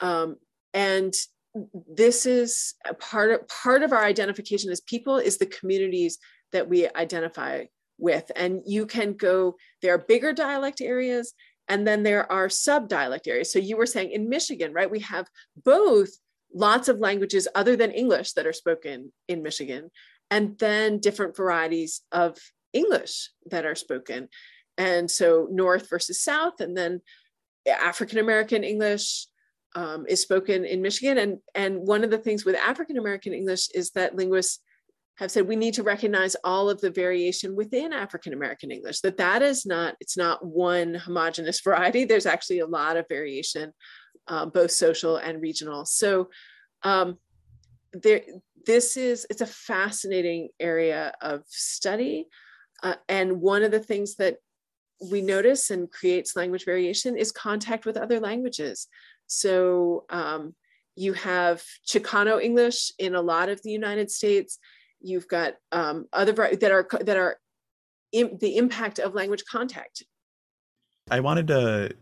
Um, 0.01 0.37
and 0.73 1.13
this 1.89 2.25
is 2.25 2.75
a 2.87 2.93
part 2.93 3.31
of 3.31 3.47
part 3.47 3.83
of 3.83 3.91
our 3.91 4.03
identification 4.03 4.71
as 4.71 4.81
people 4.81 5.17
is 5.17 5.37
the 5.37 5.45
communities 5.45 6.17
that 6.53 6.69
we 6.69 6.87
identify 6.95 7.65
with. 7.97 8.31
And 8.35 8.61
you 8.65 8.85
can 8.85 9.13
go 9.13 9.55
there 9.81 9.93
are 9.93 10.05
bigger 10.07 10.33
dialect 10.33 10.81
areas 10.81 11.33
and 11.67 11.85
then 11.85 12.03
there 12.03 12.31
are 12.31 12.49
sub 12.49 12.87
dialect 12.87 13.27
areas. 13.27 13.51
So 13.51 13.59
you 13.59 13.77
were 13.77 13.85
saying 13.85 14.11
in 14.11 14.29
michigan 14.29 14.73
right? 14.73 14.89
We 14.89 14.99
have 15.01 15.27
both 15.63 16.09
lots 16.53 16.87
of 16.87 16.99
languages 16.99 17.47
other 17.55 17.75
than 17.75 17.91
English 17.91 18.33
that 18.33 18.47
are 18.47 18.53
spoken 18.53 19.11
in 19.27 19.41
Michigan, 19.43 19.89
and 20.29 20.57
then 20.59 20.99
different 20.99 21.35
varieties 21.35 22.01
of 22.11 22.37
English 22.73 23.29
that 23.49 23.65
are 23.65 23.75
spoken. 23.75 24.29
And 24.77 25.09
so 25.09 25.47
North 25.51 25.89
versus 25.89 26.23
South, 26.23 26.59
and 26.59 26.75
then 26.75 27.01
African 27.69 28.19
American 28.19 28.63
English 28.63 29.27
um, 29.75 30.05
is 30.07 30.21
spoken 30.21 30.65
in 30.65 30.81
Michigan. 30.81 31.17
And, 31.17 31.37
and 31.55 31.79
one 31.79 32.03
of 32.03 32.11
the 32.11 32.17
things 32.17 32.45
with 32.45 32.55
African 32.55 32.97
American 32.97 33.33
English 33.33 33.69
is 33.73 33.91
that 33.91 34.15
linguists 34.15 34.59
have 35.17 35.31
said 35.31 35.47
we 35.47 35.55
need 35.55 35.73
to 35.75 35.83
recognize 35.83 36.35
all 36.43 36.69
of 36.69 36.81
the 36.81 36.89
variation 36.89 37.55
within 37.55 37.93
African 37.93 38.33
American 38.33 38.71
English, 38.71 39.01
that 39.01 39.17
that 39.17 39.41
is 39.41 39.65
not, 39.65 39.95
it's 39.99 40.17
not 40.17 40.45
one 40.45 40.95
homogenous 40.95 41.59
variety. 41.63 42.05
There's 42.05 42.25
actually 42.25 42.59
a 42.59 42.67
lot 42.67 42.97
of 42.97 43.05
variation 43.07 43.73
uh, 44.27 44.45
both 44.45 44.71
social 44.71 45.17
and 45.17 45.41
regional. 45.41 45.85
So 45.85 46.29
um, 46.83 47.17
there, 47.93 48.21
this 48.65 48.97
is, 48.97 49.25
it's 49.29 49.41
a 49.41 49.47
fascinating 49.47 50.49
area 50.59 51.13
of 51.21 51.43
study. 51.47 52.27
Uh, 52.83 52.95
and 53.09 53.41
one 53.41 53.63
of 53.63 53.71
the 53.71 53.79
things 53.79 54.15
that 54.15 54.37
we 55.09 55.21
notice 55.21 55.71
and 55.71 55.91
creates 55.91 56.35
language 56.35 56.65
variation 56.65 57.17
is 57.17 57.31
contact 57.31 57.85
with 57.85 57.97
other 57.97 58.19
languages. 58.19 58.87
So 59.31 60.03
um, 60.09 60.53
you 60.95 61.13
have 61.13 61.63
Chicano 61.87 62.41
English 62.43 62.91
in 62.99 63.15
a 63.15 63.21
lot 63.21 63.47
of 63.47 63.61
the 63.63 63.71
United 63.71 64.11
States. 64.11 64.59
You've 64.99 65.27
got 65.27 65.53
um, 65.71 66.07
other 66.11 66.33
that 66.33 66.71
are 66.71 66.85
that 66.99 67.17
are 67.17 67.37
in, 68.11 68.37
the 68.41 68.57
impact 68.57 68.99
of 68.99 69.15
language 69.15 69.45
contact. 69.49 70.03
I 71.09 71.21
wanted 71.21 71.47
to 71.47 71.95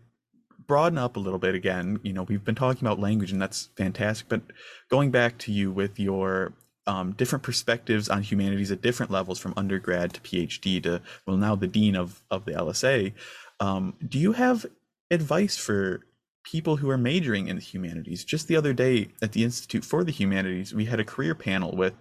broaden 0.66 0.98
up 0.98 1.16
a 1.16 1.20
little 1.20 1.38
bit 1.38 1.54
again. 1.54 2.00
You 2.02 2.12
know, 2.12 2.24
we've 2.24 2.44
been 2.44 2.56
talking 2.56 2.84
about 2.84 2.98
language, 2.98 3.30
and 3.30 3.40
that's 3.40 3.70
fantastic. 3.76 4.28
But 4.28 4.42
going 4.90 5.12
back 5.12 5.38
to 5.38 5.52
you 5.52 5.70
with 5.70 6.00
your 6.00 6.52
um, 6.88 7.12
different 7.12 7.44
perspectives 7.44 8.08
on 8.08 8.22
humanities 8.22 8.72
at 8.72 8.82
different 8.82 9.12
levels, 9.12 9.38
from 9.38 9.54
undergrad 9.56 10.14
to 10.14 10.20
PhD 10.20 10.82
to 10.82 11.00
well, 11.26 11.36
now 11.36 11.54
the 11.54 11.68
dean 11.68 11.94
of 11.94 12.24
of 12.28 12.44
the 12.44 12.52
LSA. 12.52 13.12
Um, 13.60 13.94
do 14.06 14.18
you 14.18 14.32
have 14.32 14.66
advice 15.12 15.56
for 15.56 16.00
people 16.44 16.76
who 16.76 16.90
are 16.90 16.98
majoring 16.98 17.48
in 17.48 17.56
the 17.56 17.62
humanities? 17.62 18.24
Just 18.24 18.48
the 18.48 18.56
other 18.56 18.72
day 18.72 19.08
at 19.22 19.32
the 19.32 19.44
Institute 19.44 19.84
for 19.84 20.04
the 20.04 20.12
Humanities, 20.12 20.74
we 20.74 20.84
had 20.84 21.00
a 21.00 21.04
career 21.04 21.34
panel 21.34 21.76
with 21.76 21.94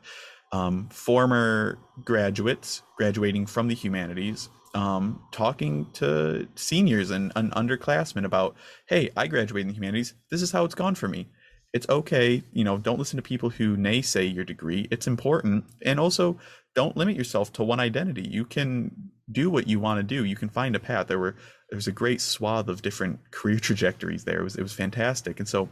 um, 0.51 0.89
former 0.89 1.79
graduates 2.03 2.81
graduating 2.97 3.45
from 3.45 3.67
the 3.67 3.75
humanities 3.75 4.49
um, 4.75 5.21
talking 5.31 5.87
to 5.93 6.47
seniors 6.55 7.11
and, 7.11 7.31
and 7.35 7.51
underclassmen 7.53 8.25
about, 8.25 8.55
hey, 8.87 9.09
I 9.15 9.27
graduated 9.27 9.67
in 9.67 9.67
the 9.69 9.73
humanities. 9.73 10.13
This 10.29 10.41
is 10.41 10.51
how 10.51 10.65
it's 10.65 10.75
gone 10.75 10.95
for 10.95 11.07
me. 11.07 11.27
It's 11.73 11.87
okay, 11.87 12.43
you 12.51 12.63
know, 12.63 12.77
don't 12.77 12.97
listen 12.97 13.17
to 13.17 13.23
people 13.23 13.51
who 13.51 13.77
naysay 13.77 14.33
your 14.33 14.43
degree. 14.43 14.87
It's 14.89 15.05
important. 15.07 15.65
And 15.85 15.99
also, 15.99 16.39
don't 16.75 16.97
limit 16.97 17.15
yourself 17.15 17.53
to 17.53 17.63
one 17.63 17.79
identity. 17.79 18.27
You 18.27 18.45
can 18.45 19.11
do 19.31 19.49
what 19.49 19.67
you 19.67 19.79
want 19.79 19.99
to 19.99 20.03
do. 20.03 20.25
You 20.25 20.35
can 20.35 20.49
find 20.49 20.75
a 20.75 20.79
path. 20.79 21.07
There 21.07 21.19
were 21.19 21.35
there 21.69 21.77
was 21.77 21.87
a 21.87 21.91
great 21.91 22.21
swath 22.21 22.67
of 22.67 22.81
different 22.81 23.19
career 23.31 23.59
trajectories 23.59 24.23
there. 24.23 24.41
It 24.41 24.43
was 24.43 24.55
it 24.55 24.63
was 24.63 24.73
fantastic. 24.73 25.39
And 25.39 25.47
so 25.47 25.69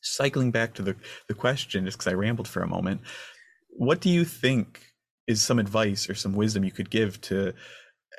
cycling 0.00 0.50
back 0.50 0.74
to 0.74 0.82
the, 0.82 0.96
the 1.28 1.34
question, 1.34 1.84
just 1.84 1.98
because 1.98 2.12
I 2.12 2.14
rambled 2.14 2.48
for 2.48 2.62
a 2.62 2.68
moment, 2.68 3.00
what 3.70 4.00
do 4.00 4.10
you 4.10 4.24
think 4.24 4.82
is 5.26 5.42
some 5.42 5.58
advice 5.58 6.08
or 6.08 6.14
some 6.14 6.34
wisdom 6.34 6.64
you 6.64 6.70
could 6.70 6.90
give 6.90 7.20
to 7.22 7.52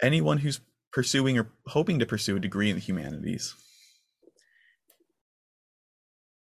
anyone 0.01 0.37
who's 0.37 0.59
pursuing 0.91 1.37
or 1.37 1.47
hoping 1.67 1.99
to 1.99 2.05
pursue 2.05 2.35
a 2.35 2.39
degree 2.39 2.69
in 2.69 2.75
the 2.75 2.81
humanities? 2.81 3.55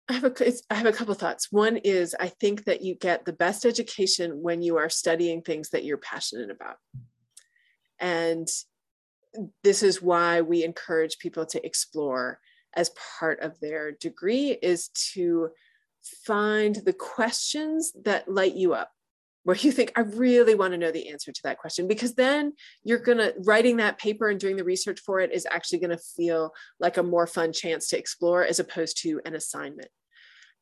I 0.09 0.15
have 0.15 0.25
a 0.25 0.53
I 0.69 0.75
have 0.75 0.87
a 0.87 0.93
couple 0.93 1.15
thoughts. 1.15 1.51
One 1.51 1.79
is 1.79 2.15
I 2.19 2.29
think 2.29 2.65
that 2.65 2.83
you 2.83 2.95
get 2.95 3.25
the 3.25 3.33
best 3.33 3.65
education 3.65 4.43
when 4.43 4.61
you 4.61 4.77
are 4.77 4.91
studying 4.91 5.43
things 5.43 5.71
that 5.71 5.85
you're 5.85 5.97
passionate 5.97 6.51
about. 6.51 6.77
And 8.03 8.47
this 9.65 9.83
is 9.83 10.03
why 10.03 10.43
we 10.43 10.63
encourage 10.63 11.19
people 11.19 11.47
to 11.47 11.65
explore 11.65 12.39
as 12.75 12.91
part 13.19 13.41
of 13.41 13.59
their 13.61 13.93
degree 13.93 14.51
is 14.51 14.89
to 15.15 15.49
find 16.27 16.75
the 16.85 16.93
questions 16.93 17.93
that 18.05 18.29
light 18.31 18.55
you 18.55 18.75
up 18.75 18.91
where 19.45 19.57
you 19.57 19.73
think, 19.73 19.93
I 19.97 20.03
really 20.03 20.55
want 20.55 20.73
to 20.73 20.79
know 20.79 20.93
the 20.93 21.09
answer 21.09 21.33
to 21.33 21.41
that 21.45 21.59
question, 21.59 21.89
because 21.89 22.15
then 22.15 22.53
you're 22.85 22.99
going 22.99 23.19
to, 23.19 23.35
writing 23.45 23.79
that 23.79 23.99
paper 23.99 24.29
and 24.29 24.39
doing 24.39 24.57
the 24.57 24.65
research 24.65 25.01
for 25.01 25.19
it 25.21 25.33
is 25.33 25.47
actually 25.51 25.81
going 25.81 25.91
to 25.91 25.99
feel 26.17 26.53
like 26.79 26.97
a 26.97 27.03
more 27.03 27.27
fun 27.27 27.53
chance 27.53 27.89
to 27.89 27.99
explore 27.99 28.45
as 28.45 28.61
opposed 28.61 29.03
to 29.03 29.21
an 29.25 29.35
assignment. 29.35 29.89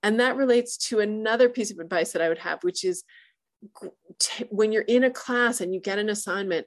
And 0.03 0.19
that 0.21 0.37
relates 0.37 0.79
to 0.89 1.01
another 1.01 1.49
piece 1.51 1.71
of 1.71 1.79
advice 1.79 2.13
that 2.13 2.23
I 2.23 2.29
would 2.29 2.39
have, 2.39 2.63
which 2.63 2.85
is 2.85 3.05
when 4.49 4.73
you're 4.73 4.83
in 4.83 5.05
a 5.05 5.11
class 5.11 5.61
and 5.61 5.75
you 5.75 5.81
get 5.81 5.99
an 5.99 6.09
assignment, 6.09 6.67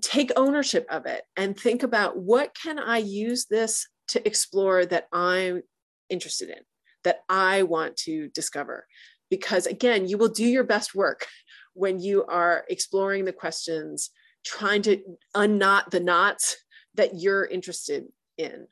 take 0.00 0.30
ownership 0.36 0.86
of 0.90 1.06
it 1.06 1.22
and 1.36 1.58
think 1.58 1.82
about 1.82 2.16
what 2.16 2.56
can 2.60 2.78
I 2.78 2.98
use 2.98 3.46
this 3.46 3.86
to 4.08 4.26
explore 4.26 4.86
that 4.86 5.08
I'm 5.12 5.62
interested 6.08 6.50
in, 6.50 6.62
that 7.04 7.20
I 7.28 7.64
want 7.64 7.96
to 7.98 8.28
discover? 8.28 8.86
Because 9.30 9.66
again 9.66 10.06
you 10.06 10.18
will 10.18 10.28
do 10.28 10.44
your 10.44 10.64
best 10.64 10.94
work 10.94 11.26
when 11.74 12.00
you 12.00 12.24
are 12.26 12.64
exploring 12.68 13.24
the 13.24 13.32
questions 13.32 14.10
trying 14.44 14.82
to 14.82 14.98
unknot 15.34 15.90
the 15.90 16.00
knots 16.00 16.56
that 16.94 17.10
you're 17.14 17.44
interested 17.44 18.04
in. 18.38 18.66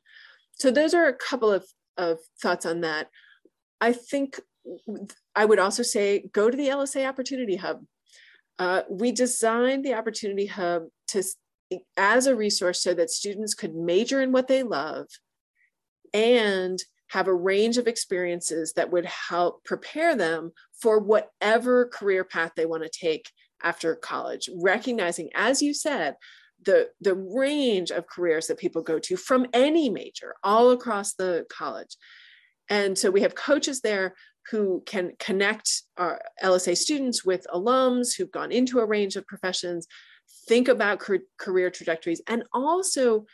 So 0.52 0.70
those 0.70 0.94
are 0.94 1.06
a 1.06 1.14
couple 1.14 1.52
of, 1.52 1.66
of 1.96 2.18
thoughts 2.40 2.66
on 2.66 2.80
that. 2.80 3.08
I 3.80 3.92
think 3.92 4.40
i 5.34 5.46
would 5.46 5.58
also 5.58 5.82
say 5.82 6.28
go 6.32 6.50
to 6.50 6.56
the 6.56 6.68
lsa 6.68 7.08
opportunity 7.08 7.56
hub. 7.56 7.84
Uh, 8.58 8.82
we 8.90 9.12
designed 9.12 9.84
the 9.84 9.94
opportunity 9.94 10.46
hub 10.46 10.82
to 11.08 11.22
as 11.96 12.26
a 12.26 12.34
resource 12.34 12.82
so 12.82 12.94
that 12.94 13.10
students 13.10 13.54
could 13.54 13.74
major 13.74 14.22
in 14.22 14.32
what 14.32 14.48
they 14.48 14.62
love 14.62 15.06
and 16.14 16.78
have 17.08 17.28
a 17.28 17.34
range 17.34 17.76
of 17.76 17.86
experiences 17.86 18.72
that 18.74 18.90
would 18.90 19.04
help 19.04 19.64
prepare 19.64 20.14
them 20.14 20.50
for 20.80 20.98
whatever 20.98 21.86
career 21.86 22.24
path 22.24 22.52
they 22.56 22.66
want 22.66 22.82
to 22.82 22.90
take 22.90 23.30
after 23.62 23.94
college 23.94 24.48
recognizing 24.54 25.28
as 25.34 25.60
you 25.60 25.74
said 25.74 26.14
the 26.64 26.88
the 27.00 27.14
range 27.14 27.90
of 27.90 28.06
careers 28.06 28.46
that 28.46 28.58
people 28.58 28.82
go 28.82 28.98
to 28.98 29.16
from 29.16 29.46
any 29.52 29.88
major 29.88 30.34
all 30.42 30.70
across 30.70 31.14
the 31.14 31.46
college. 31.50 31.96
And 32.68 32.98
so 32.98 33.10
we 33.10 33.22
have 33.22 33.34
coaches 33.34 33.80
there 33.80 34.14
who 34.50 34.82
can 34.86 35.12
connect 35.18 35.82
our 35.96 36.20
lsa 36.42 36.76
students 36.76 37.24
with 37.24 37.46
alums 37.52 38.16
who've 38.16 38.30
gone 38.30 38.52
into 38.52 38.80
a 38.80 38.86
range 38.86 39.16
of 39.16 39.26
professions 39.26 39.86
think 40.48 40.68
about 40.68 41.02
career 41.38 41.70
trajectories 41.70 42.22
and 42.26 42.44
also 42.52 43.26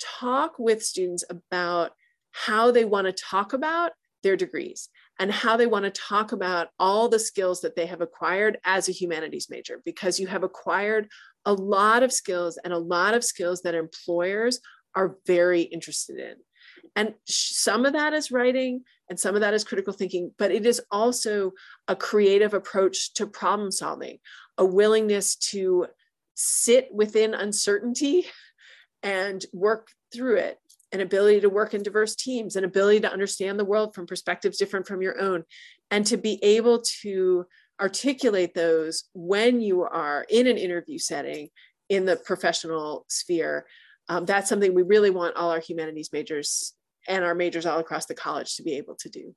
talk 0.00 0.58
with 0.58 0.82
students 0.82 1.24
about 1.30 1.92
how 2.32 2.70
they 2.70 2.84
want 2.84 3.06
to 3.06 3.12
talk 3.12 3.52
about 3.52 3.92
their 4.22 4.36
degrees 4.36 4.88
and 5.20 5.30
how 5.30 5.56
they 5.56 5.66
want 5.66 5.84
to 5.84 5.90
talk 5.90 6.32
about 6.32 6.68
all 6.78 7.08
the 7.08 7.18
skills 7.18 7.60
that 7.60 7.76
they 7.76 7.86
have 7.86 8.00
acquired 8.00 8.58
as 8.64 8.88
a 8.88 8.92
humanities 8.92 9.48
major 9.48 9.80
because 9.84 10.18
you 10.18 10.26
have 10.26 10.42
acquired 10.42 11.08
a 11.44 11.52
lot 11.52 12.02
of 12.02 12.12
skills 12.12 12.58
and 12.64 12.72
a 12.72 12.78
lot 12.78 13.14
of 13.14 13.22
skills 13.22 13.62
that 13.62 13.74
employers 13.74 14.60
are 14.96 15.16
very 15.26 15.62
interested 15.62 16.18
in. 16.18 16.34
And 16.96 17.14
some 17.26 17.84
of 17.84 17.92
that 17.92 18.12
is 18.14 18.30
writing 18.30 18.82
and 19.08 19.20
some 19.20 19.34
of 19.34 19.42
that 19.42 19.54
is 19.54 19.64
critical 19.64 19.92
thinking, 19.92 20.32
but 20.38 20.50
it 20.50 20.66
is 20.66 20.80
also 20.90 21.52
a 21.86 21.94
creative 21.94 22.54
approach 22.54 23.12
to 23.14 23.26
problem 23.26 23.70
solving, 23.70 24.18
a 24.58 24.64
willingness 24.64 25.36
to 25.36 25.86
sit 26.34 26.88
within 26.92 27.34
uncertainty 27.34 28.26
and 29.02 29.44
work 29.52 29.88
through 30.12 30.36
it 30.36 30.58
an 30.94 31.00
ability 31.00 31.40
to 31.40 31.50
work 31.50 31.74
in 31.74 31.82
diverse 31.82 32.14
teams, 32.14 32.54
an 32.54 32.62
ability 32.64 33.00
to 33.00 33.12
understand 33.12 33.58
the 33.58 33.64
world 33.64 33.94
from 33.94 34.06
perspectives 34.06 34.56
different 34.56 34.86
from 34.86 35.02
your 35.02 35.20
own, 35.20 35.42
and 35.90 36.06
to 36.06 36.16
be 36.16 36.42
able 36.42 36.82
to 37.02 37.44
articulate 37.80 38.54
those 38.54 39.04
when 39.12 39.60
you 39.60 39.82
are 39.82 40.24
in 40.30 40.46
an 40.46 40.56
interview 40.56 40.96
setting 40.96 41.48
in 41.88 42.04
the 42.04 42.16
professional 42.16 43.04
sphere. 43.08 43.66
Um, 44.08 44.24
that's 44.24 44.48
something 44.48 44.72
we 44.72 44.82
really 44.82 45.10
want 45.10 45.36
all 45.36 45.50
our 45.50 45.60
humanities 45.60 46.10
majors 46.12 46.74
and 47.08 47.24
our 47.24 47.34
majors 47.34 47.66
all 47.66 47.80
across 47.80 48.06
the 48.06 48.14
college 48.14 48.54
to 48.56 48.62
be 48.62 48.76
able 48.76 48.94
to 49.00 49.08
do. 49.08 49.34